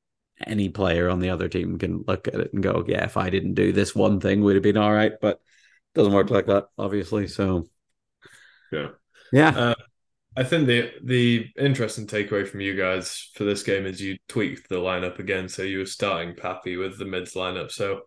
[0.46, 3.30] any player on the other team can look at it and go, yeah, if I
[3.30, 5.12] didn't do this one thing, would have been all right.
[5.20, 7.26] But it doesn't work like that, obviously.
[7.26, 7.68] So,
[8.72, 8.88] Yeah.
[9.32, 9.74] yeah, Uh,
[10.36, 14.68] I think the the interesting takeaway from you guys for this game is you tweaked
[14.68, 15.48] the lineup again.
[15.48, 17.72] So you were starting Papi with the mids lineup.
[17.72, 18.02] So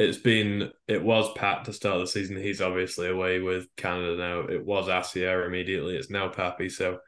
[0.00, 2.36] it's been it was Pat to start the season.
[2.36, 4.40] He's obviously away with Canada now.
[4.40, 5.94] It was Asier immediately.
[5.96, 6.70] It's now Papi.
[6.70, 7.00] So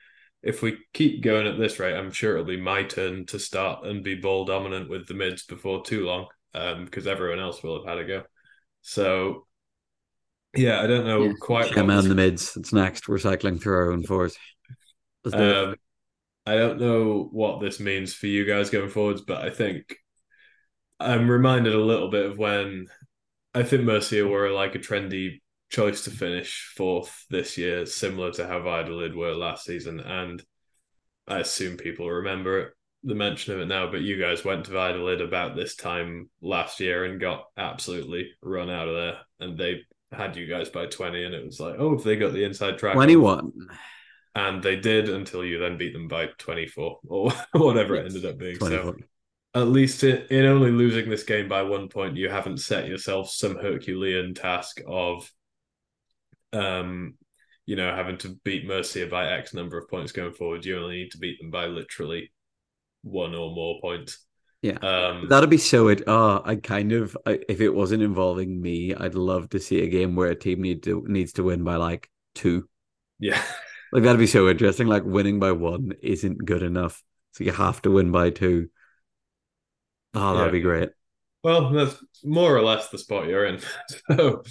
[0.43, 3.87] if we keep going at this rate, I'm sure it'll be my turn to start
[3.87, 7.79] and be ball dominant with the mids before too long, um, because everyone else will
[7.79, 8.23] have had a go.
[8.83, 9.47] So
[10.55, 11.73] yeah, I don't know quite.
[11.73, 12.59] Chem what in the mids.
[12.59, 13.09] It's next.
[13.09, 14.37] We're cycling through our own fours.
[15.25, 15.57] Let's do it.
[15.57, 15.75] Um,
[16.45, 19.97] I don't know what this means for you guys going forwards, but I think
[21.01, 22.87] I'm reminded a little bit of when
[23.55, 28.47] I think Murcia were like a trendy choice to finish fourth this year, similar to
[28.47, 30.01] how Valladolid were last season.
[30.01, 30.43] And
[31.27, 32.73] I assume people remember it,
[33.05, 36.79] the mention of it now, but you guys went to Valladolid about this time last
[36.79, 39.19] year and got absolutely run out of there.
[39.41, 39.81] And they
[40.13, 42.79] had you guys by 20, and it was like, oh, if they got the inside
[42.79, 42.95] track.
[42.95, 43.53] 21.
[44.35, 48.39] and they did until you then beat them by 24 or whatever it ended up
[48.39, 48.85] being 24.
[48.85, 48.97] so
[49.55, 53.31] at least in, in only losing this game by one point you haven't set yourself
[53.31, 55.31] some herculean task of
[56.53, 57.15] um
[57.67, 60.97] you know having to beat Murcia by x number of points going forward you only
[60.97, 62.33] need to beat them by literally
[63.03, 64.19] one or more points
[64.63, 64.79] Yeah.
[64.83, 65.89] um That'd be so.
[65.89, 66.03] It.
[66.07, 67.17] Oh, I kind of.
[67.27, 70.85] If it wasn't involving me, I'd love to see a game where a team need
[70.85, 72.69] to needs to win by like two.
[73.19, 73.43] yeah
[73.93, 74.87] Like that'd be so interesting.
[74.87, 78.69] Like winning by one isn't good enough, so you have to win by two.
[80.15, 80.53] Oh, that'd Yeah.
[80.53, 80.91] be great.
[81.45, 83.61] Well, that's more or less the spot you're in.
[84.11, 84.43] So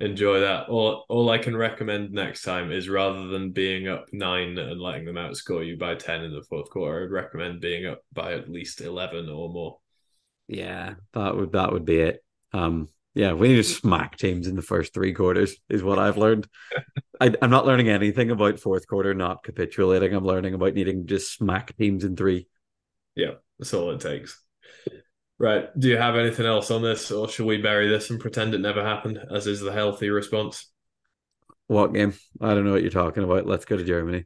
[0.00, 0.68] enjoy that.
[0.68, 5.06] All all I can recommend next time is rather than being up nine and letting
[5.06, 8.50] them outscore you by ten in the fourth quarter, I'd recommend being up by at
[8.50, 9.78] least eleven or more.
[10.48, 12.24] Yeah, that would that would be it.
[12.52, 16.18] Um, yeah, we need to smack teams in the first three quarters, is what I've
[16.18, 16.46] learned.
[17.20, 20.14] I, I'm not learning anything about fourth quarter not capitulating.
[20.14, 22.46] I'm learning about needing to just smack teams in three.
[23.14, 24.40] Yeah, that's all it takes.
[25.38, 25.68] Right.
[25.78, 28.60] Do you have anything else on this, or should we bury this and pretend it
[28.60, 30.70] never happened, as is the healthy response?
[31.66, 32.14] What game?
[32.40, 33.46] I don't know what you're talking about.
[33.46, 34.24] Let's go to Germany.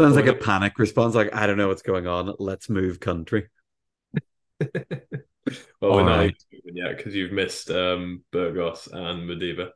[0.00, 1.14] Sounds like a panic response.
[1.14, 2.32] Like I don't know what's going on.
[2.38, 3.48] Let's move country.
[4.60, 4.70] well,
[5.80, 6.36] we're All not right.
[6.52, 9.70] moving yet because you've missed um, Burgos and Mideba.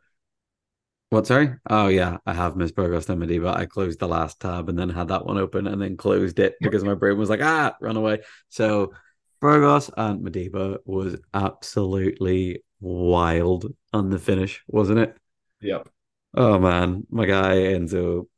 [1.11, 1.27] What?
[1.27, 1.55] Sorry.
[1.69, 3.57] Oh yeah, I have missed Burgos and Mideba.
[3.57, 6.55] I closed the last tab and then had that one open and then closed it
[6.61, 8.21] because my brain was like, ah, run away.
[8.49, 8.92] So
[9.40, 15.16] Burgos and Mideba was absolutely wild on the finish, wasn't it?
[15.61, 15.88] Yep.
[16.35, 18.29] Oh man, my guy Enzo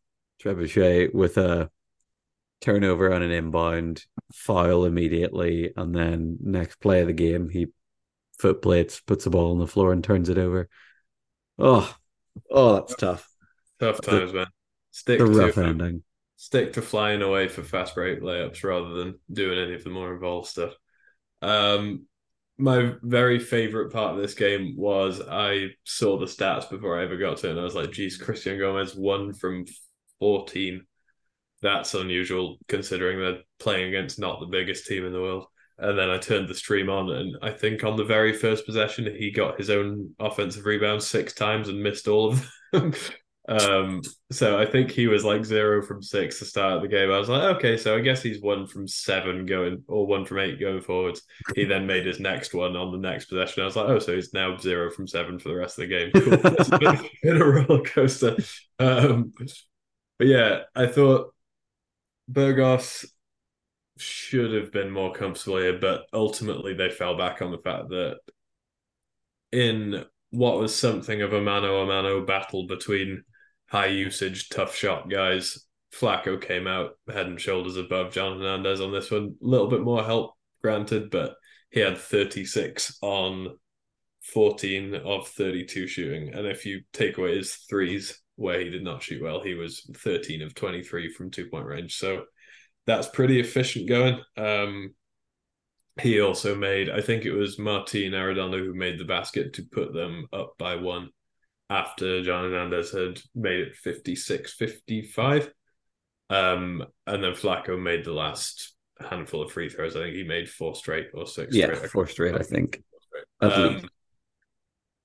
[0.41, 1.71] Trebuchet with a
[2.61, 7.69] turnover on an inbound, foul immediately, and then next play of the game, he
[8.39, 10.69] foot plates, puts the ball on the floor, and turns it over.
[11.59, 11.95] Oh,
[12.51, 13.29] oh, that's tough.
[13.81, 14.47] Tough times, man.
[14.91, 16.03] Stick The to rough ending.
[16.37, 20.15] stick to flying away for fast break layups rather than doing any of the more
[20.15, 20.75] involved stuff.
[21.43, 22.07] Um,
[22.59, 27.17] my very favorite part of this game was I saw the stats before I ever
[27.17, 29.65] got to it, and I was like, "Geez, Christian Gomez won from
[30.19, 30.85] fourteen.
[31.63, 35.47] That's unusual considering they're playing against not the biggest team in the world."
[35.79, 39.05] And then I turned the stream on, and I think on the very first possession,
[39.17, 42.93] he got his own offensive rebound six times and missed all of them.
[43.49, 47.11] Um, so I think he was like zero from six to start the game.
[47.11, 50.39] I was like, okay, so I guess he's one from seven going or one from
[50.41, 51.23] eight going forwards.
[51.55, 53.63] He then made his next one on the next possession.
[53.63, 55.95] I was like, oh, so he's now zero from seven for the rest of the
[55.95, 56.11] game.
[56.13, 56.39] Cool.
[56.59, 58.37] It's been a roller coaster.
[58.79, 59.33] Um,
[60.19, 61.35] but yeah, I thought
[62.29, 63.07] Burgos
[63.97, 68.19] should have been more comfortable here, but ultimately they fell back on the fact that
[69.53, 73.25] in what was something of a mano a mano battle between
[73.69, 75.65] high usage, tough shot guys.
[75.95, 79.37] Flacco came out head and shoulders above John Hernandez on this one.
[79.43, 81.35] A little bit more help, granted, but
[81.71, 83.57] he had 36 on
[84.33, 86.35] 14 of 32 shooting.
[86.35, 89.89] And if you take away his threes, where he did not shoot well, he was
[89.97, 91.97] 13 of 23 from two point range.
[91.97, 92.25] So
[92.87, 94.21] that's pretty efficient going.
[94.37, 94.95] Um,
[96.01, 99.93] he also made, I think it was Martin Arredondo who made the basket to put
[99.93, 101.11] them up by one
[101.71, 105.53] after John Hernandez had made it 56 55.
[106.31, 109.97] Um, and then Flacco made the last handful of free throws.
[109.97, 111.55] I think he made four straight or six.
[111.55, 111.91] Yeah, straight.
[111.91, 112.83] four straight, I think.
[113.41, 113.89] Um,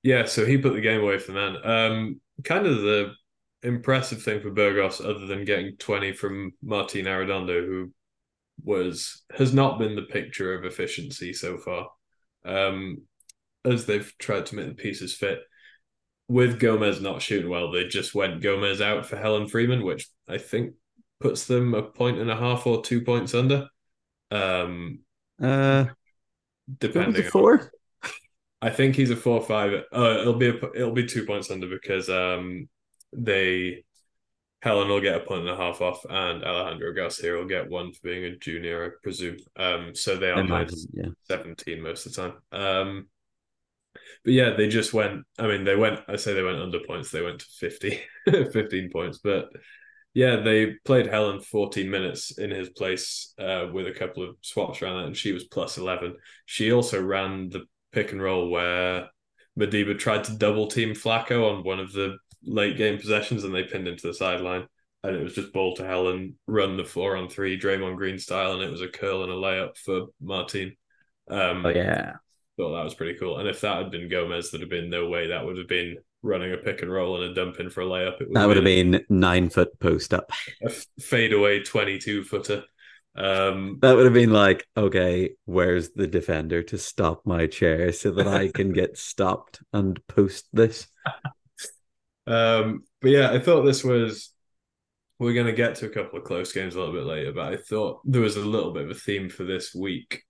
[0.04, 1.56] yeah, so he put the game away from then.
[1.64, 3.14] Um, kind of the
[3.62, 7.92] impressive thing for Burgos, other than getting 20 from Martin Arredondo, who
[8.64, 11.90] was has not been the picture of efficiency so far.
[12.46, 13.04] Um,
[13.66, 15.40] as they've tried to make the pieces fit.
[16.34, 20.40] With Gomez not shooting well, they just went Gomez out for Helen Freeman, which I
[20.40, 20.74] think
[21.20, 23.68] puts them a point and a half or two points under.
[24.32, 25.02] Um,
[25.40, 25.86] uh,
[26.80, 27.72] depending four.
[28.64, 29.84] I think he's a four five.
[29.96, 32.68] Uh, it'll be a, it'll be two points under because um
[33.16, 33.84] they
[34.64, 37.94] Helen will get a point and a half off, and Alejandro Garcia will get one
[37.94, 39.38] for being a junior, I presume.
[39.56, 41.10] Um, so they are minus yeah.
[41.26, 42.34] seventeen most of the time.
[42.52, 43.08] Um,
[44.24, 45.26] but yeah, they just went.
[45.40, 46.02] I mean, they went.
[46.08, 47.12] I say they went under points.
[47.12, 48.00] They went to 50,
[48.52, 49.20] 15 points.
[49.20, 49.50] But
[50.14, 54.82] yeah, they played Helen fourteen minutes in his place uh, with a couple of swaps
[54.82, 56.16] around that, and she was plus eleven.
[56.46, 59.10] She also ran the pick and roll where
[59.60, 63.64] Mideba tried to double team Flacco on one of the late game possessions and they
[63.64, 64.68] pinned him to the sideline.
[65.04, 68.54] And it was just ball to Helen, run the four on three, Draymond Green style,
[68.54, 70.76] and it was a curl and a layup for Martin.
[71.30, 72.14] Um, oh yeah,
[72.58, 73.40] thought that was pretty cool.
[73.40, 75.98] And if that had been Gomez, there'd have been no way that would have been
[76.22, 78.22] running a pick and roll and a dump in for a layup.
[78.22, 80.32] It would that would have been nine foot post up,
[80.64, 80.70] a
[81.02, 82.64] fade away twenty two footer.
[83.16, 88.12] Um, that would have been like, okay, where's the defender to stop my chair so
[88.12, 90.88] that I can get stopped and post this?
[92.26, 94.30] Um, but yeah, I thought this was.
[95.20, 97.54] We're going to get to a couple of close games a little bit later, but
[97.54, 100.24] I thought there was a little bit of a theme for this week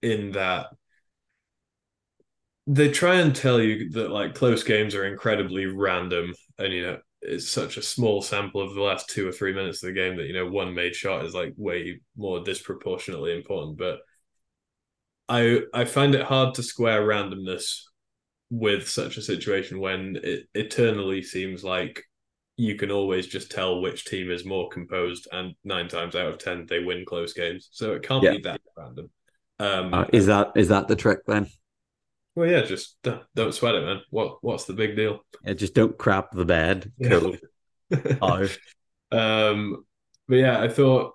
[0.00, 0.68] in that
[2.66, 6.98] they try and tell you that like close games are incredibly random and you know
[7.20, 10.16] it's such a small sample of the last two or three minutes of the game
[10.16, 13.98] that you know one made shot is like way more disproportionately important but
[15.28, 17.82] i i find it hard to square randomness
[18.50, 22.04] with such a situation when it eternally seems like
[22.56, 26.38] you can always just tell which team is more composed, and nine times out of
[26.38, 27.68] ten they win close games.
[27.72, 28.32] So it can't yeah.
[28.32, 29.10] be that random.
[29.58, 31.48] Um, uh, is that is that the trick then?
[32.34, 32.96] Well, yeah, just
[33.34, 34.00] don't sweat it, man.
[34.10, 35.20] What what's the big deal?
[35.44, 36.90] Yeah, just don't crap the bed.
[37.02, 37.36] Cool.
[38.22, 38.48] oh.
[39.10, 39.84] Um,
[40.26, 41.14] but yeah, I thought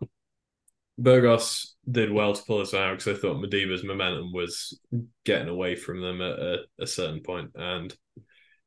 [0.97, 4.80] Burgos did well to pull this out because I thought Mideba's momentum was
[5.25, 7.51] getting away from them at a, a certain point.
[7.56, 7.95] And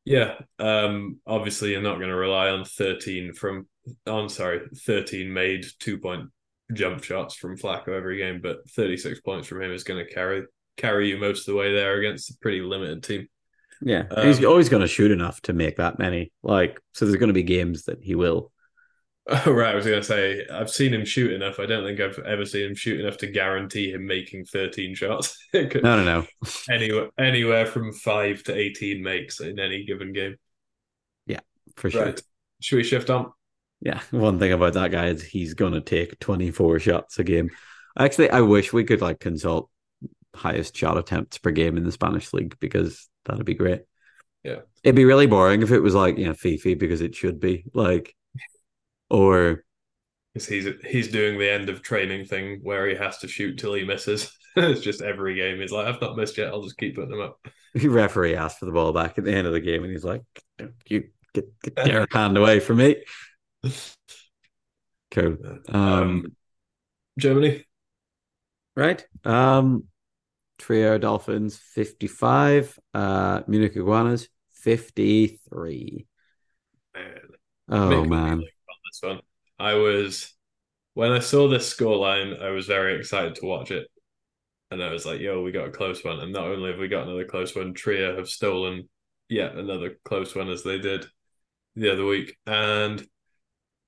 [0.04, 3.68] yeah, um, obviously you're not going to rely on 13 from,
[4.06, 6.30] on sorry, 13 made two point
[6.72, 10.44] jump shots from Flacco every game, but 36 points from him is going to carry
[10.76, 13.28] carry you most of the way there against a pretty limited team.
[13.83, 16.33] Yeah, um, he's always going to shoot enough to make that many.
[16.42, 18.52] Like, so there's going to be games that he will.
[19.46, 19.72] Oh, right.
[19.72, 21.61] I was going to say, I've seen him shoot enough.
[21.61, 25.37] I don't think I've ever seen him shoot enough to guarantee him making 13 shots.
[25.54, 26.26] no, no, no.
[26.70, 30.37] anywhere, anywhere from five to 18 makes in any given game.
[31.26, 31.40] Yeah,
[31.76, 32.06] for sure.
[32.06, 32.22] Right.
[32.61, 33.30] Should we shift on?
[33.80, 34.01] Yeah.
[34.11, 37.51] One thing about that guy is he's going to take 24 shots a game.
[37.97, 39.70] Actually, I wish we could like consult
[40.35, 43.83] highest shot attempts per game in the Spanish league because that'd be great.
[44.45, 44.61] Yeah.
[44.83, 47.64] It'd be really boring if it was like, you know, Fifi because it should be
[47.74, 48.14] like
[49.11, 49.64] or
[50.33, 53.74] because he's he's doing the end of training thing where he has to shoot till
[53.74, 54.31] he misses.
[54.57, 56.49] it's just every game he's like, I've not missed yet.
[56.49, 57.39] I'll just keep putting them up.
[57.74, 60.05] The referee asked for the ball back at the end of the game, and he's
[60.05, 60.22] like,
[60.89, 61.05] "You
[61.35, 62.97] get get your hand away from me."
[65.11, 65.37] Cool.
[65.68, 66.37] Um, um,
[67.18, 67.64] Germany,
[68.76, 69.05] right?
[69.24, 69.85] Um,
[70.61, 72.78] Trier Dolphins fifty-five.
[72.92, 76.06] Uh, Munich Iguanas fifty-three.
[76.94, 77.20] Man.
[77.68, 79.20] Oh man, this one.
[79.58, 80.34] I was
[80.94, 83.88] when I saw this scoreline, I was very excited to watch it,
[84.70, 86.88] and I was like, "Yo, we got a close one!" And not only have we
[86.88, 88.88] got another close one, Trier have stolen
[89.28, 91.06] yet another close one as they did
[91.74, 93.02] the other week, and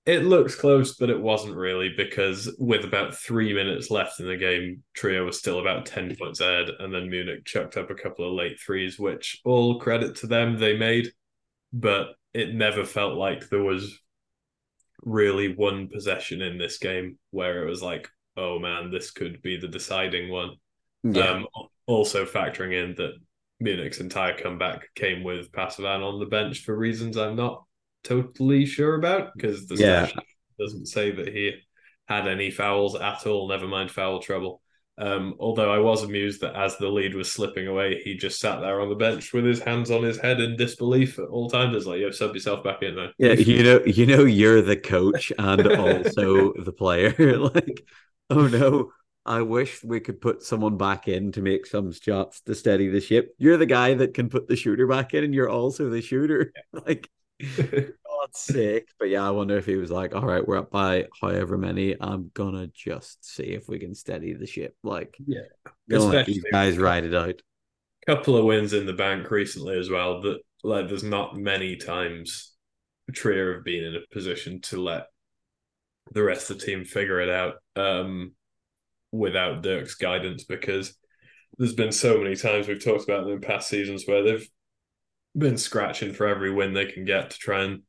[0.04, 4.36] it looks close, but it wasn't really because with about three minutes left in the
[4.36, 8.26] game, Trier was still about 10 points ahead, and then Munich chucked up a couple
[8.26, 11.12] of late threes, which all credit to them, they made,
[11.72, 13.96] but it never felt like there was
[15.04, 19.56] really one possession in this game where it was like, oh man, this could be
[19.56, 20.56] the deciding one.
[21.04, 21.30] Yeah.
[21.30, 21.46] Um,
[21.86, 23.14] also factoring in that
[23.60, 27.64] Munich's entire comeback came with Passiwan on the bench for reasons I'm not
[28.04, 30.10] totally sure about because the yeah.
[30.58, 31.54] doesn't say that he
[32.06, 34.60] had any fouls at all, never mind foul trouble.
[34.98, 38.60] Um, although I was amused that as the lead was slipping away, he just sat
[38.60, 41.74] there on the bench with his hands on his head in disbelief at all times.
[41.74, 43.12] It's like, yo, sub yourself back in there.
[43.18, 47.38] Yeah, you know, you know, you're the coach and also the player.
[47.38, 47.82] like,
[48.28, 48.92] oh no,
[49.24, 53.00] I wish we could put someone back in to make some shots to steady the
[53.00, 53.34] ship.
[53.38, 56.52] You're the guy that can put the shooter back in, and you're also the shooter.
[56.54, 56.80] Yeah.
[56.86, 57.08] Like,
[57.56, 58.88] God's sake.
[58.98, 61.96] But yeah, I wonder if he was like, all right, we're up by however many.
[62.00, 64.76] I'm gonna just see if we can steady the ship.
[64.82, 65.40] Like, yeah,
[65.88, 67.40] let these guys ride it out.
[68.06, 70.20] Couple of wins in the bank recently as well.
[70.22, 72.52] That like, there's not many times
[73.12, 75.06] Trier have been in a position to let
[76.12, 78.32] the rest of the team figure it out um,
[79.12, 80.94] without Dirk's guidance because
[81.58, 84.48] there's been so many times we've talked about them in past seasons where they've
[85.36, 87.82] been scratching for every win they can get to try and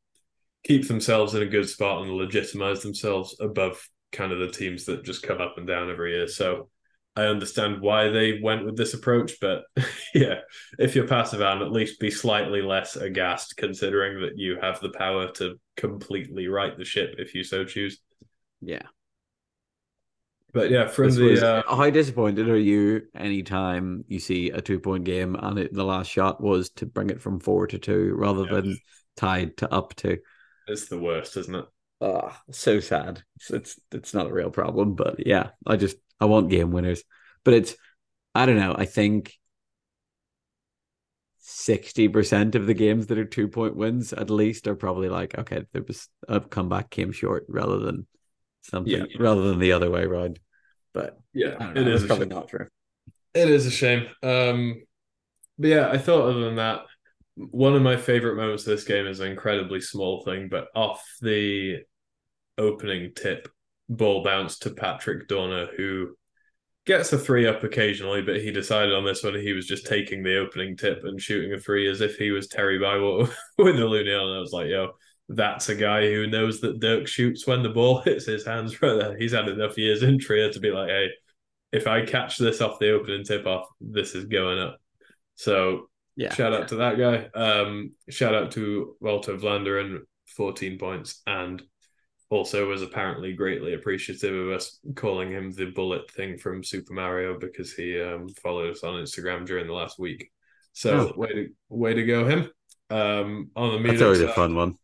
[0.63, 5.03] keep themselves in a good spot and legitimize themselves above kind of the teams that
[5.03, 6.27] just come up and down every year.
[6.27, 6.69] So
[7.15, 9.63] I understand why they went with this approach, but
[10.15, 10.39] yeah,
[10.79, 15.31] if you're Passiwan, at least be slightly less aghast considering that you have the power
[15.33, 17.99] to completely right the ship if you so choose.
[18.61, 18.83] Yeah.
[20.53, 24.61] But yeah, from this the was, uh, how disappointed are you anytime you see a
[24.61, 27.79] two point game and it, the last shot was to bring it from four to
[27.79, 28.61] two rather yeah.
[28.61, 28.77] than
[29.17, 30.19] tied to up to?
[30.67, 31.65] It's the worst, isn't it?
[32.01, 33.23] Oh, so sad.
[33.37, 37.03] It's, it's it's not a real problem, but yeah, I just I want game winners.
[37.43, 37.75] But it's
[38.35, 38.75] I don't know.
[38.77, 39.33] I think
[41.39, 45.35] sixty percent of the games that are two point wins at least are probably like
[45.35, 48.05] okay, there was a comeback came short rather than
[48.63, 49.05] something yeah.
[49.19, 50.39] rather than the other way around.
[50.93, 52.67] But yeah, it is probably not true.
[53.33, 54.07] It is a shame.
[54.21, 54.83] Um,
[55.57, 56.81] but yeah, I thought other than that,
[57.35, 61.03] one of my favorite moments of this game is an incredibly small thing, but off
[61.21, 61.79] the
[62.57, 63.47] opening tip,
[63.89, 66.15] ball bounce to Patrick Dorner, who
[66.85, 70.21] gets a three up occasionally, but he decided on this one he was just taking
[70.21, 73.85] the opening tip and shooting a three as if he was Terry Bywater with the
[73.85, 74.37] Looney on.
[74.37, 74.91] I was like, yo,
[75.29, 78.95] that's a guy who knows that Dirk shoots when the ball hits his hands right
[78.99, 79.17] there.
[79.17, 81.09] He's had enough years in Trier to be like, hey,
[81.71, 84.77] if I catch this off the opening tip off, this is going up.
[85.35, 86.67] So yeah, shout out yeah.
[86.67, 87.39] to that guy.
[87.39, 91.61] Um, shout out to Walter Vlanderen, 14 points, and
[92.29, 97.39] also was apparently greatly appreciative of us calling him the bullet thing from Super Mario
[97.39, 100.31] because he um, followed us on Instagram during the last week.
[100.73, 101.19] So oh.
[101.19, 102.49] way to way to go him.
[102.89, 104.77] Um, on the Munich That's always side, a fun one.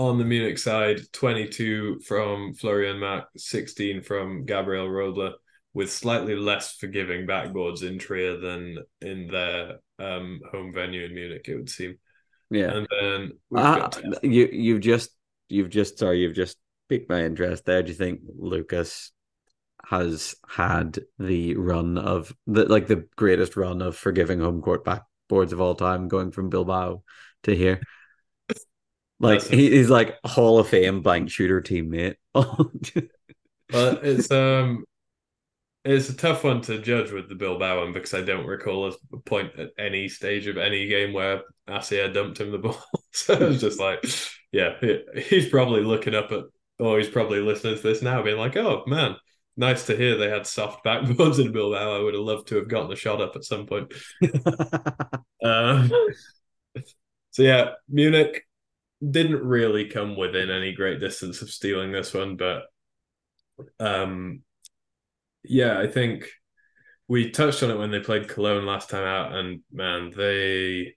[0.00, 5.34] On the Munich side, 22 from Florian Mack, 16 from Gabriel Rodler
[5.74, 11.44] with slightly less forgiving backboards in Trier than in their um, home venue in Munich.
[11.46, 11.98] It would seem.
[12.48, 13.90] Yeah, and then uh,
[14.22, 15.10] you you've just
[15.50, 16.56] you've just sorry you've just
[16.88, 17.82] piqued my interest there.
[17.82, 19.12] Do you think Lucas
[19.84, 25.52] has had the run of the like the greatest run of forgiving home court backboards
[25.52, 27.02] of all time, going from Bilbao
[27.42, 27.82] to here?
[29.20, 32.16] Like he, he's like Hall of Fame blank shooter teammate.
[32.32, 34.84] but it's um
[35.84, 39.16] it's a tough one to judge with the Bilbao one because I don't recall a
[39.18, 42.82] point at any stage of any game where Asier dumped him the ball.
[43.12, 44.04] so it was just like,
[44.52, 44.74] yeah,
[45.16, 46.44] he's probably looking up at,
[46.78, 49.16] or he's probably listening to this now, being like, oh man,
[49.56, 51.96] nice to hear they had soft backboards in Bilbao.
[51.96, 53.92] I would have loved to have gotten a shot up at some point.
[55.42, 55.88] uh,
[57.30, 58.44] so yeah, Munich
[59.08, 62.64] didn't really come within any great distance of stealing this one, but
[63.78, 64.42] um
[65.42, 66.28] yeah, I think
[67.08, 70.94] we touched on it when they played Cologne last time out, and man, they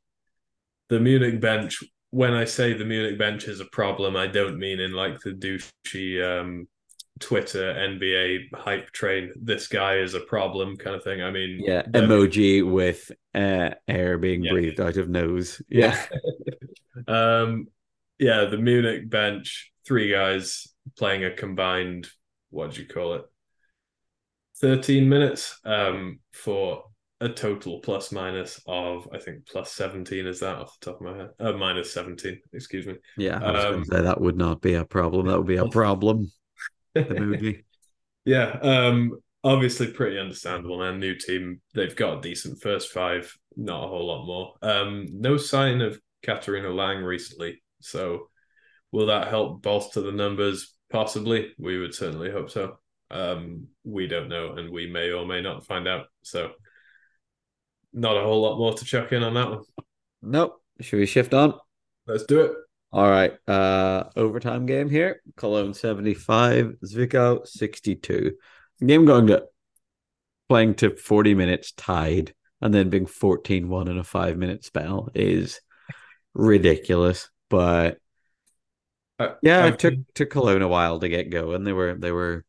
[0.89, 1.83] the Munich bench.
[2.11, 5.31] When I say the Munich bench is a problem, I don't mean in like the
[5.31, 6.67] douchey um,
[7.19, 9.31] Twitter NBA hype train.
[9.41, 11.23] This guy is a problem kind of thing.
[11.23, 14.51] I mean, yeah, emoji with uh, air being yeah.
[14.51, 15.63] breathed out of nose.
[15.67, 15.99] Yeah.
[17.07, 17.67] um,
[18.19, 22.07] yeah, the Munich bench, three guys playing a combined,
[22.49, 23.23] what do you call it?
[24.61, 26.83] 13 minutes um, for
[27.19, 31.07] a total plus minus of I think plus 17 is that off the top of
[31.07, 31.29] my head?
[31.39, 32.95] Uh, minus 17 excuse me.
[33.17, 35.27] Yeah um, say that would not be a problem.
[35.27, 36.31] That would be a problem
[36.93, 37.65] the movie.
[38.25, 43.83] Yeah um obviously pretty understandable and new team they've got a decent first five not
[43.83, 44.53] a whole lot more.
[44.61, 48.29] Um no sign of Katharina Lang recently so
[48.91, 52.77] will that help bolster the numbers possibly we would certainly hope so
[53.11, 56.51] um we don't know and we may or may not find out so
[57.93, 59.61] not a whole lot more to chuck in on that one.
[60.21, 60.61] Nope.
[60.81, 61.53] Should we shift on?
[62.07, 62.51] Let's do it.
[62.91, 63.33] All right.
[63.47, 65.21] Uh overtime game here.
[65.37, 68.33] Cologne 75, Zwickau 62.
[68.85, 69.45] Game going to
[70.49, 75.61] playing to 40 minutes tied and then being 14-1 in a five minute spell is
[76.33, 77.29] ridiculous.
[77.49, 77.99] But
[79.19, 81.63] uh, yeah, it took took Cologne a while to get going.
[81.63, 82.45] They were they were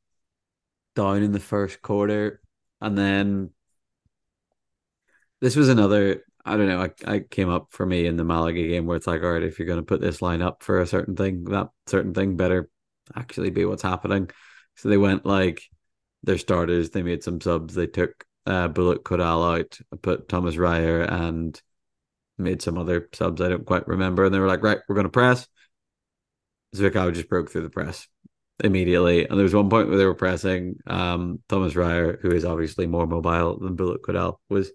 [0.95, 2.41] down in the first quarter
[2.85, 3.51] and then
[5.41, 6.25] this was another.
[6.45, 6.83] I don't know.
[6.83, 9.43] I, I came up for me in the Malaga game where it's like, all right,
[9.43, 12.37] if you're going to put this line up for a certain thing, that certain thing
[12.37, 12.69] better
[13.17, 14.29] actually be what's happening.
[14.77, 15.63] So they went like
[16.23, 16.91] their starters.
[16.91, 17.75] They made some subs.
[17.75, 21.59] They took uh, Bullet Kodal out, put Thomas Ryer, and
[22.39, 24.25] made some other subs I don't quite remember.
[24.25, 25.47] And they were like, right, we're going to press.
[26.75, 28.09] Zwickau just broke through the press
[28.63, 29.27] immediately.
[29.27, 30.77] And there was one point where they were pressing.
[30.87, 34.73] Um, Thomas Ryer, who is obviously more mobile than Bullet Kodal, was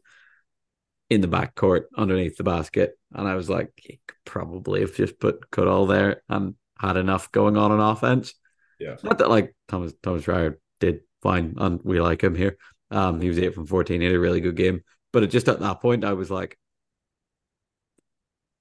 [1.10, 2.97] in the back court underneath the basket.
[3.14, 7.32] And I was like, he could probably have just put Kodal there and had enough
[7.32, 8.34] going on in offense.
[8.80, 8.95] Yeah.
[9.03, 12.57] Not that like Thomas Thomas Ryer did fine and we like him here.
[12.91, 14.01] Um, he was eight from fourteen.
[14.01, 14.82] He had a really good game.
[15.12, 16.57] But it just at that point, I was like,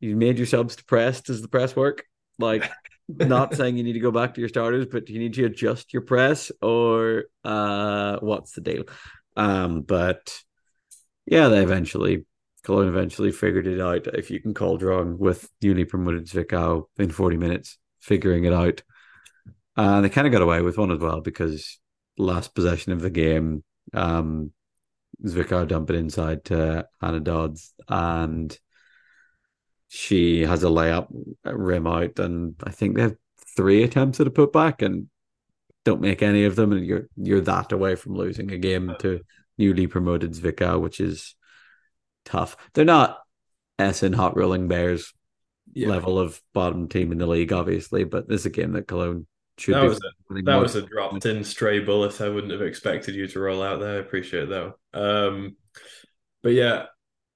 [0.00, 1.26] you made your depressed.
[1.26, 2.04] Does the press work?
[2.38, 2.70] Like,
[3.08, 5.92] not saying you need to go back to your starters, but you need to adjust
[5.92, 8.84] your press or uh, what's the deal?
[9.36, 10.36] Um, but
[11.26, 12.26] yeah, they eventually
[12.64, 14.06] Cologne eventually figured it out.
[14.08, 18.82] If you can call drawn with newly promoted Zwickau in 40 minutes, figuring it out.
[19.76, 21.78] And they kind of got away with one as well because
[22.18, 23.62] last possession of the game,
[23.94, 24.52] um,
[25.24, 28.56] Zwickau dump it inside to Anna Dodds and
[29.88, 31.08] she has a layup
[31.44, 33.16] rim out and I think they have
[33.56, 35.08] three attempts at a putback and
[35.84, 39.20] don't make any of them and you're you're that away from losing a game to
[39.56, 41.34] newly promoted Zwickau, which is
[42.24, 42.56] tough.
[42.74, 43.18] They're not
[43.78, 45.12] Essen hot rolling bears
[45.72, 45.88] yeah.
[45.88, 49.26] level of bottom team in the league, obviously, but this is a game that Cologne
[49.56, 52.20] should that was a, that was a dropped in stray bullet.
[52.20, 53.96] I wouldn't have expected you to roll out there.
[53.96, 54.74] I appreciate that.
[54.94, 55.56] Um,
[56.42, 56.86] but yeah,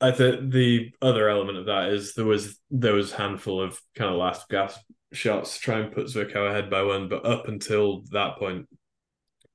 [0.03, 4.11] I think the other element of that is there was there was handful of kind
[4.11, 4.81] of last gasp
[5.13, 8.67] shots to try and put Zwickau ahead by one, but up until that point,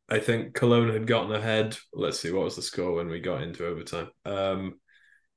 [0.08, 1.78] I think Cologne had gotten ahead.
[1.94, 4.10] Let's see, what was the score when we got into overtime?
[4.24, 4.80] Um,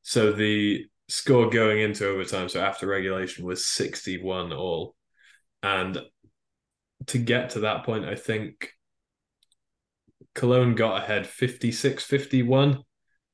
[0.02, 4.94] so the score going into overtime, so after regulation, was 61 all.
[5.64, 6.00] And
[7.06, 8.70] to get to that point, I think
[10.36, 12.84] Cologne got ahead 56 51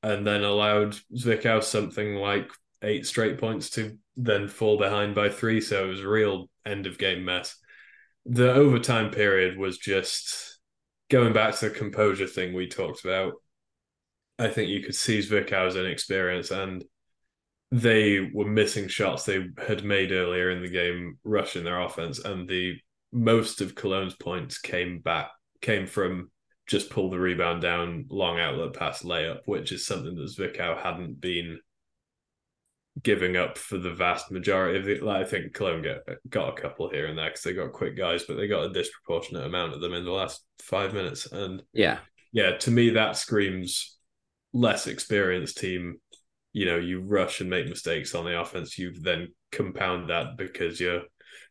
[0.03, 2.49] and then allowed Zwickau something like
[2.81, 5.61] eight straight points to then fall behind by three.
[5.61, 7.57] So it was a real end of game mess.
[8.25, 10.59] The overtime period was just
[11.09, 13.33] going back to the composure thing we talked about.
[14.39, 16.83] I think you could see Zwickau's inexperience and
[17.71, 22.47] they were missing shots they had made earlier in the game, rushing their offense, and
[22.47, 22.75] the
[23.11, 25.29] most of Cologne's points came back
[25.61, 26.29] came from
[26.67, 31.19] just pull the rebound down, long outlet pass layup, which is something that Zwickau hadn't
[31.19, 31.59] been
[33.01, 35.03] giving up for the vast majority of it.
[35.03, 37.95] Like, I think Cologne get, got a couple here and there because they got quick
[37.95, 41.31] guys, but they got a disproportionate amount of them in the last five minutes.
[41.31, 41.99] And yeah,
[42.33, 43.97] yeah, to me that screams
[44.53, 45.99] less experienced team,
[46.53, 50.79] you know, you rush and make mistakes on the offense, you then compound that because
[50.79, 51.03] your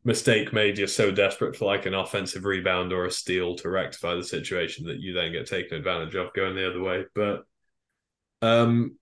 [0.07, 4.15] mistake made you're so desperate for like an offensive rebound or a steal to rectify
[4.15, 7.05] the situation that you then get taken advantage of going the other way.
[7.13, 7.43] But
[8.41, 8.97] um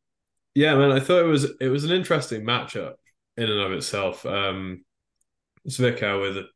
[0.54, 2.94] yeah, man, I thought it was it was an interesting matchup
[3.36, 4.24] in and of itself.
[4.24, 4.82] Um
[5.68, 6.46] Zwickau with a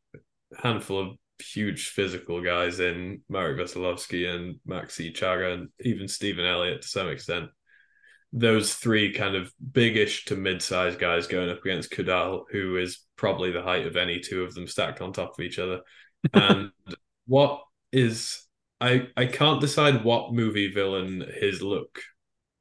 [0.57, 6.81] handful of huge physical guys in Marek Veselovsky and Maxi Chaga and even Stephen Elliott
[6.81, 7.51] to some extent.
[8.31, 13.51] Those three kind of biggish to mid-sized guys going up against Kodal, who is probably
[13.51, 15.81] the height of any two of them stacked on top of each other.
[16.33, 16.71] And
[17.27, 17.61] what
[17.93, 18.45] is
[18.81, 22.01] I I can't decide what movie villain his look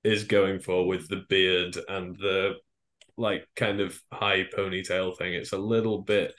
[0.05, 2.55] is going for with the beard and the
[3.17, 5.35] like kind of high ponytail thing.
[5.35, 6.35] It's a little bit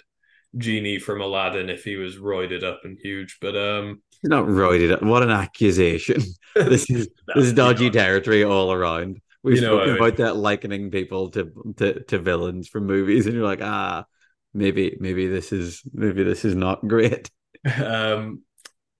[0.57, 3.38] genie from Aladdin if he was roided up and huge.
[3.41, 5.01] But um, not roided up.
[5.03, 6.22] What an accusation!
[6.67, 9.22] This is this is dodgy territory all around.
[9.43, 9.95] We've You know spoken I mean.
[9.95, 14.05] about that likening people to, to to villains from movies, and you're like, ah,
[14.53, 17.30] maybe maybe this is maybe this is not great.
[17.78, 18.41] um.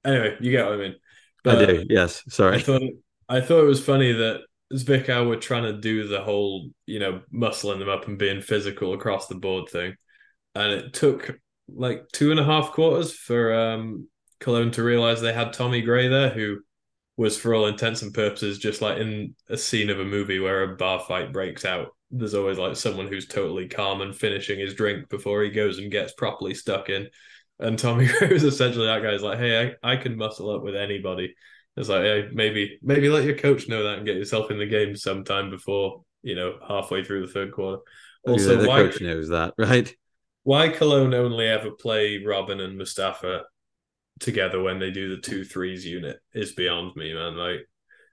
[0.06, 0.96] Anyway, you get what I mean.
[1.46, 1.86] I do.
[1.90, 2.24] Yes.
[2.30, 2.58] Sorry.
[2.58, 2.82] I thought
[3.28, 4.42] I thought it was funny that
[4.74, 8.94] Zwickau were trying to do the whole, you know, muscling them up and being physical
[8.94, 9.96] across the board thing,
[10.56, 14.08] and it took like two and a half quarters for um,
[14.40, 16.60] Cologne to realize they had Tommy Gray there, who
[17.18, 20.64] was, for all intents and purposes, just like in a scene of a movie where
[20.64, 21.90] a bar fight breaks out.
[22.12, 25.92] There's always like someone who's totally calm and finishing his drink before he goes and
[25.92, 27.08] gets properly stuck in.
[27.60, 29.12] And Tommy Gray was essentially that guy.
[29.12, 31.36] He's like, hey, I, I can muscle up with anybody.
[31.78, 34.66] It's like, hey, maybe maybe let your coach know that and get yourself in the
[34.66, 37.82] game sometime before you know halfway through the third quarter.
[38.28, 39.96] Also, the why coach knows that, right?
[40.44, 43.44] why Cologne only ever play Robin and Mustafa
[44.20, 47.36] together when they do the two threes unit is beyond me, man.
[47.38, 47.68] Like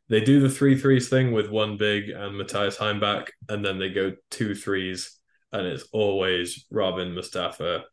[0.08, 3.90] they do the three threes thing with one big and Matthias Heimbach, and then they
[3.90, 5.18] go two threes,
[5.52, 7.84] and it's always Robin, Mustafa,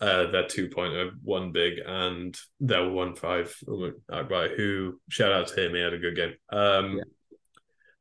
[0.00, 5.48] uh, their two pointer, one big, and their one five Umar Akbar, who shout out
[5.48, 6.34] to him, he had a good game.
[6.50, 7.04] Um, Yeah.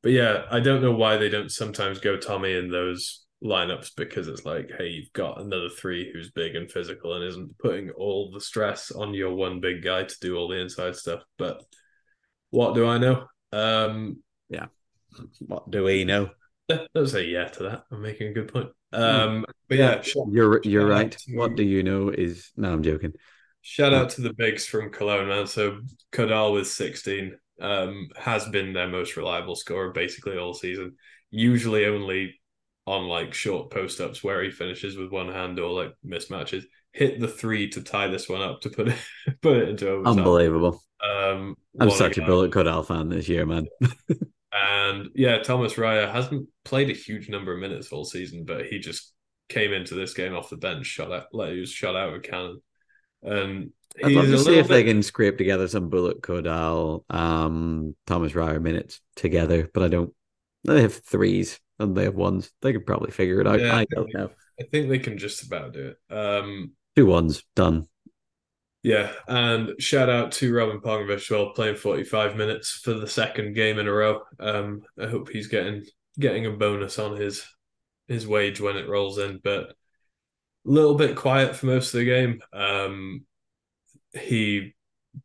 [0.03, 4.27] But yeah, I don't know why they don't sometimes go Tommy in those lineups because
[4.27, 8.31] it's like, hey, you've got another three who's big and physical and isn't putting all
[8.31, 11.21] the stress on your one big guy to do all the inside stuff.
[11.37, 11.63] But
[12.51, 13.25] what do I know?
[13.51, 14.17] Um,
[14.49, 14.67] yeah.
[15.39, 16.29] What do we know?
[16.93, 17.83] don't say yeah to that.
[17.91, 18.69] I'm making a good point.
[18.93, 21.11] Um, but yeah, sh- You're you're Shout right.
[21.11, 23.13] to- What do you know is no, I'm joking.
[23.61, 25.47] shout out to the bigs from Cologne, man.
[25.47, 25.79] So
[26.11, 30.95] Kodal with 16 um, has been their most reliable scorer basically all season.
[31.29, 32.40] Usually only
[32.91, 36.63] on like short post ups where he finishes with one hand or like mismatches.
[36.93, 38.97] Hit the three to tie this one up to put it
[39.41, 40.17] put it into overtime.
[40.19, 40.83] Unbelievable.
[41.01, 43.67] Um, I'm such a bullet Codal fan this year, man.
[44.53, 48.79] And yeah, Thomas Raya hasn't played a huge number of minutes all season, but he
[48.79, 49.13] just
[49.47, 52.21] came into this game off the bench, shot out, like he was shot out of
[52.21, 52.61] cannon.
[53.23, 53.71] And
[54.03, 58.59] I'd love to see if they can scrape together some Bullet Codal, um, Thomas Ryer
[58.59, 60.13] minutes together, but I don't.
[60.63, 62.51] They have threes and they have ones.
[62.61, 63.61] They could probably figure it out.
[63.61, 64.31] Yeah, I don't know.
[64.59, 66.13] I think they can just about do it.
[66.15, 67.89] Um, Two ones done.
[68.83, 73.53] yeah, and shout out to Robin Pongovic as well, playing 45 minutes for the second
[73.53, 74.21] game in a row.
[74.39, 75.83] Um, I hope he's getting
[76.19, 77.45] getting a bonus on his
[78.07, 79.73] his wage when it rolls in, but a
[80.65, 82.41] little bit quiet for most of the game.
[82.53, 83.25] Um,
[84.13, 84.73] he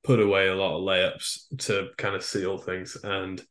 [0.04, 3.42] put away a lot of layups to kind of seal things, and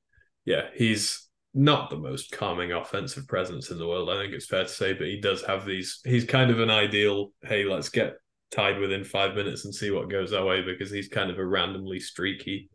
[0.45, 1.24] yeah, he's
[1.55, 4.09] not the most calming offensive presence in the world.
[4.09, 6.01] I think it's fair to say, but he does have these.
[6.03, 7.31] He's kind of an ideal.
[7.41, 8.15] Hey, let's get
[8.51, 11.45] tied within five minutes and see what goes our way because he's kind of a
[11.45, 12.69] randomly streaky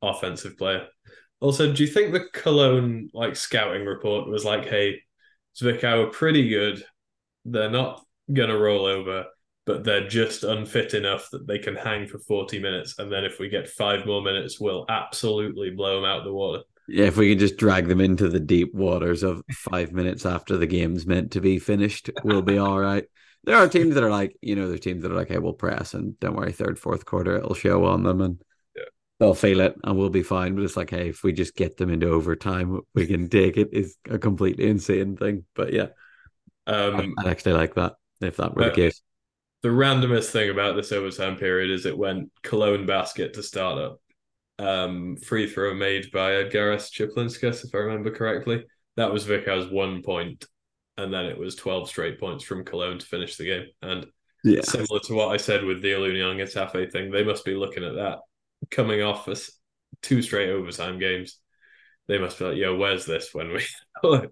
[0.00, 0.86] offensive player.
[1.40, 5.02] Also, do you think the Cologne like scouting report was like, "Hey,
[5.60, 6.84] Zwickau are pretty good.
[7.44, 8.00] They're not
[8.32, 9.26] gonna roll over,
[9.66, 13.40] but they're just unfit enough that they can hang for forty minutes, and then if
[13.40, 17.30] we get five more minutes, we'll absolutely blow them out the water." Yeah, if we
[17.30, 21.32] can just drag them into the deep waters of five minutes after the game's meant
[21.32, 23.04] to be finished, we'll be all right.
[23.44, 25.52] There are teams that are like, you know, there's teams that are like, hey, we'll
[25.54, 28.40] press and don't worry, third, fourth quarter, it'll show on them and
[28.76, 28.84] Yeah.
[29.20, 30.54] they'll feel it and we'll be fine.
[30.54, 33.70] But it's like, hey, if we just get them into overtime, we can take it
[33.72, 35.44] is a completely insane thing.
[35.54, 35.88] But yeah,
[36.66, 39.02] Um, I'd actually like that if that were the Uh, case.
[39.62, 44.00] the randomest thing about this overtime period is it went Cologne basket to start up.
[44.58, 48.64] Um, free throw made by Edgaras Chiplinskas, if I remember correctly.
[48.96, 50.44] That was Zwickau's one point,
[50.96, 53.66] and then it was 12 straight points from Cologne to finish the game.
[53.82, 54.06] And
[54.44, 54.60] Yeah.
[54.62, 57.94] similar to what I said with the Ilunion Getafe thing, they must be looking at
[57.94, 58.20] that
[58.70, 59.50] coming off as
[60.02, 61.38] two straight overtime games.
[62.06, 63.64] They must be like, yo, where's this when we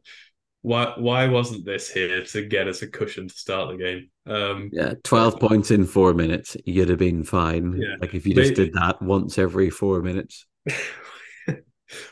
[0.63, 4.11] why why wasn't this here to get us a cushion to start the game?
[4.27, 7.79] Um Yeah, 12 points in four minutes, you'd have been fine.
[7.81, 7.97] Yeah.
[8.01, 10.47] Like if you just did that once every four minutes.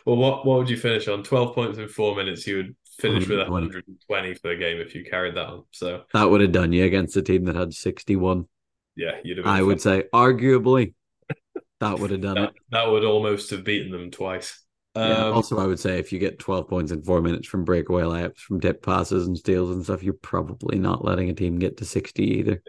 [0.05, 1.23] well, what what would you finish on?
[1.23, 2.47] Twelve points in four minutes.
[2.47, 3.97] You would finish with 120.
[4.09, 5.65] 120 for the game if you carried that on.
[5.71, 8.47] So That would have done you against a team that had 61.
[8.97, 9.47] yeah, you'd have.
[9.47, 10.93] I would say, arguably,
[11.81, 12.55] that would have done that, it.
[12.73, 14.63] that would almost have beaten them twice.
[14.95, 17.65] Yeah, Um, also, I would say if you get 12 points in four minutes from
[17.65, 21.59] breakaway layups, from tip passes and steals and stuff, you're probably not letting a team
[21.59, 22.63] get to 60 either.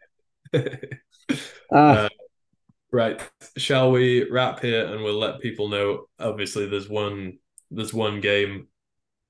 [1.72, 2.10] Uh,
[2.92, 3.22] right.
[3.58, 6.08] Shall we wrap here and we'll let people know?
[6.20, 7.40] Obviously, there's one
[7.72, 8.68] there's one game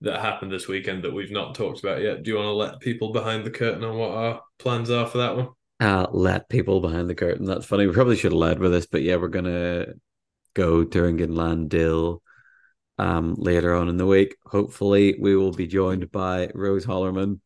[0.02, 2.24] that happened this weekend that we've not talked about yet.
[2.24, 5.20] Do you want to let people behind the curtain on what our plans are for
[5.20, 5.50] that one?
[5.80, 7.46] uh, let people behind the curtain.
[7.46, 7.88] That's funny.
[7.88, 9.88] We probably should have led with this, but yeah, we're gonna
[10.54, 12.22] go Thuringen Lahn-Dill
[12.98, 14.36] um, later on in the week.
[14.46, 17.40] Hopefully, we will be joined by Rose Hollermann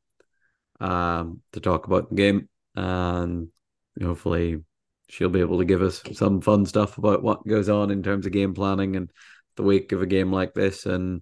[0.79, 3.49] um, to talk about the game, and
[4.01, 4.63] hopefully,
[5.07, 8.25] she'll be able to give us some fun stuff about what goes on in terms
[8.25, 9.11] of game planning and
[9.55, 10.85] the week of a game like this.
[10.85, 11.21] And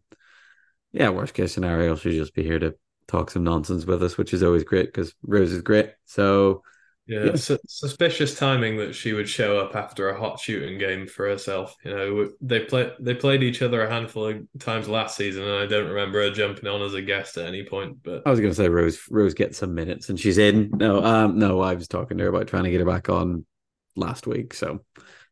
[0.92, 2.76] yeah, worst case scenario, she'll just be here to
[3.08, 5.92] talk some nonsense with us, which is always great because Rose is great.
[6.06, 6.64] So
[7.08, 7.36] yeah, yeah.
[7.36, 11.76] Su- suspicious timing that she would show up after a hot shooting game for herself.
[11.84, 15.64] You know, they play they played each other a handful of times last season, and
[15.64, 17.98] I don't remember her jumping on as a guest at any point.
[18.04, 20.72] But I was going to say Rose Rose gets some minutes and she's in.
[20.74, 23.46] No, um, no, I was talking to her about trying to get her back on
[23.96, 24.80] last week, so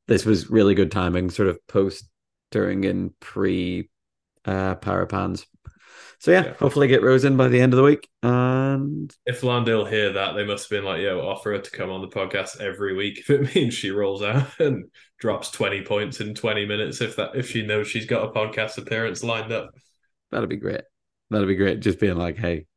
[0.08, 2.10] this was really good timing, sort of post
[2.52, 3.90] during and pre
[4.46, 5.46] uh Parapans.
[6.22, 8.08] So yeah, yeah, hopefully get Rose in by the end of the week.
[8.22, 11.90] And if Lahn-Dill hear that, they must have been like, "Yo, offer her to come
[11.90, 14.86] on the podcast every week if it means she rolls out and
[15.20, 17.02] drops twenty points in twenty minutes.
[17.02, 19.72] If that if she knows she's got a podcast appearance lined up,
[20.30, 20.82] that'd be great.
[21.32, 21.80] That'd be great.
[21.80, 22.68] Just being like, "Hey,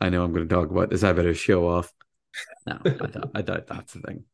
[0.00, 1.02] I know I'm going to talk about this.
[1.02, 1.92] I better show off."
[2.68, 4.24] No, I doubt, I doubt that's the thing.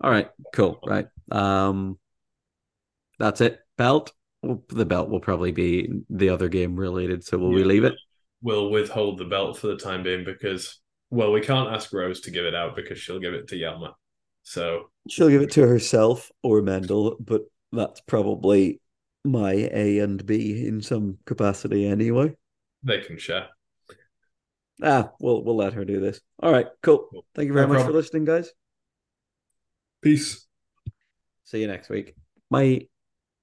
[0.00, 0.80] All right, cool.
[0.82, 1.98] Right, um,
[3.18, 3.60] that's it.
[3.76, 4.14] Belt.
[4.42, 7.56] The belt will probably be the other game related, so will yeah.
[7.56, 7.94] we leave it?
[8.44, 10.78] Will withhold the belt for the time being because,
[11.10, 13.94] well, we can't ask Rose to give it out because she'll give it to Yelma.
[14.42, 17.42] So she'll give it to herself or Mendel, but
[17.72, 18.80] that's probably
[19.24, 22.36] my A and B in some capacity anyway.
[22.82, 23.48] They can share.
[24.82, 26.20] Ah, we'll we'll let her do this.
[26.42, 27.08] All right, cool.
[27.34, 27.92] Thank you very no much problem.
[27.92, 28.52] for listening, guys.
[30.02, 30.46] Peace.
[31.44, 32.14] See you next week.
[32.50, 32.88] Bye.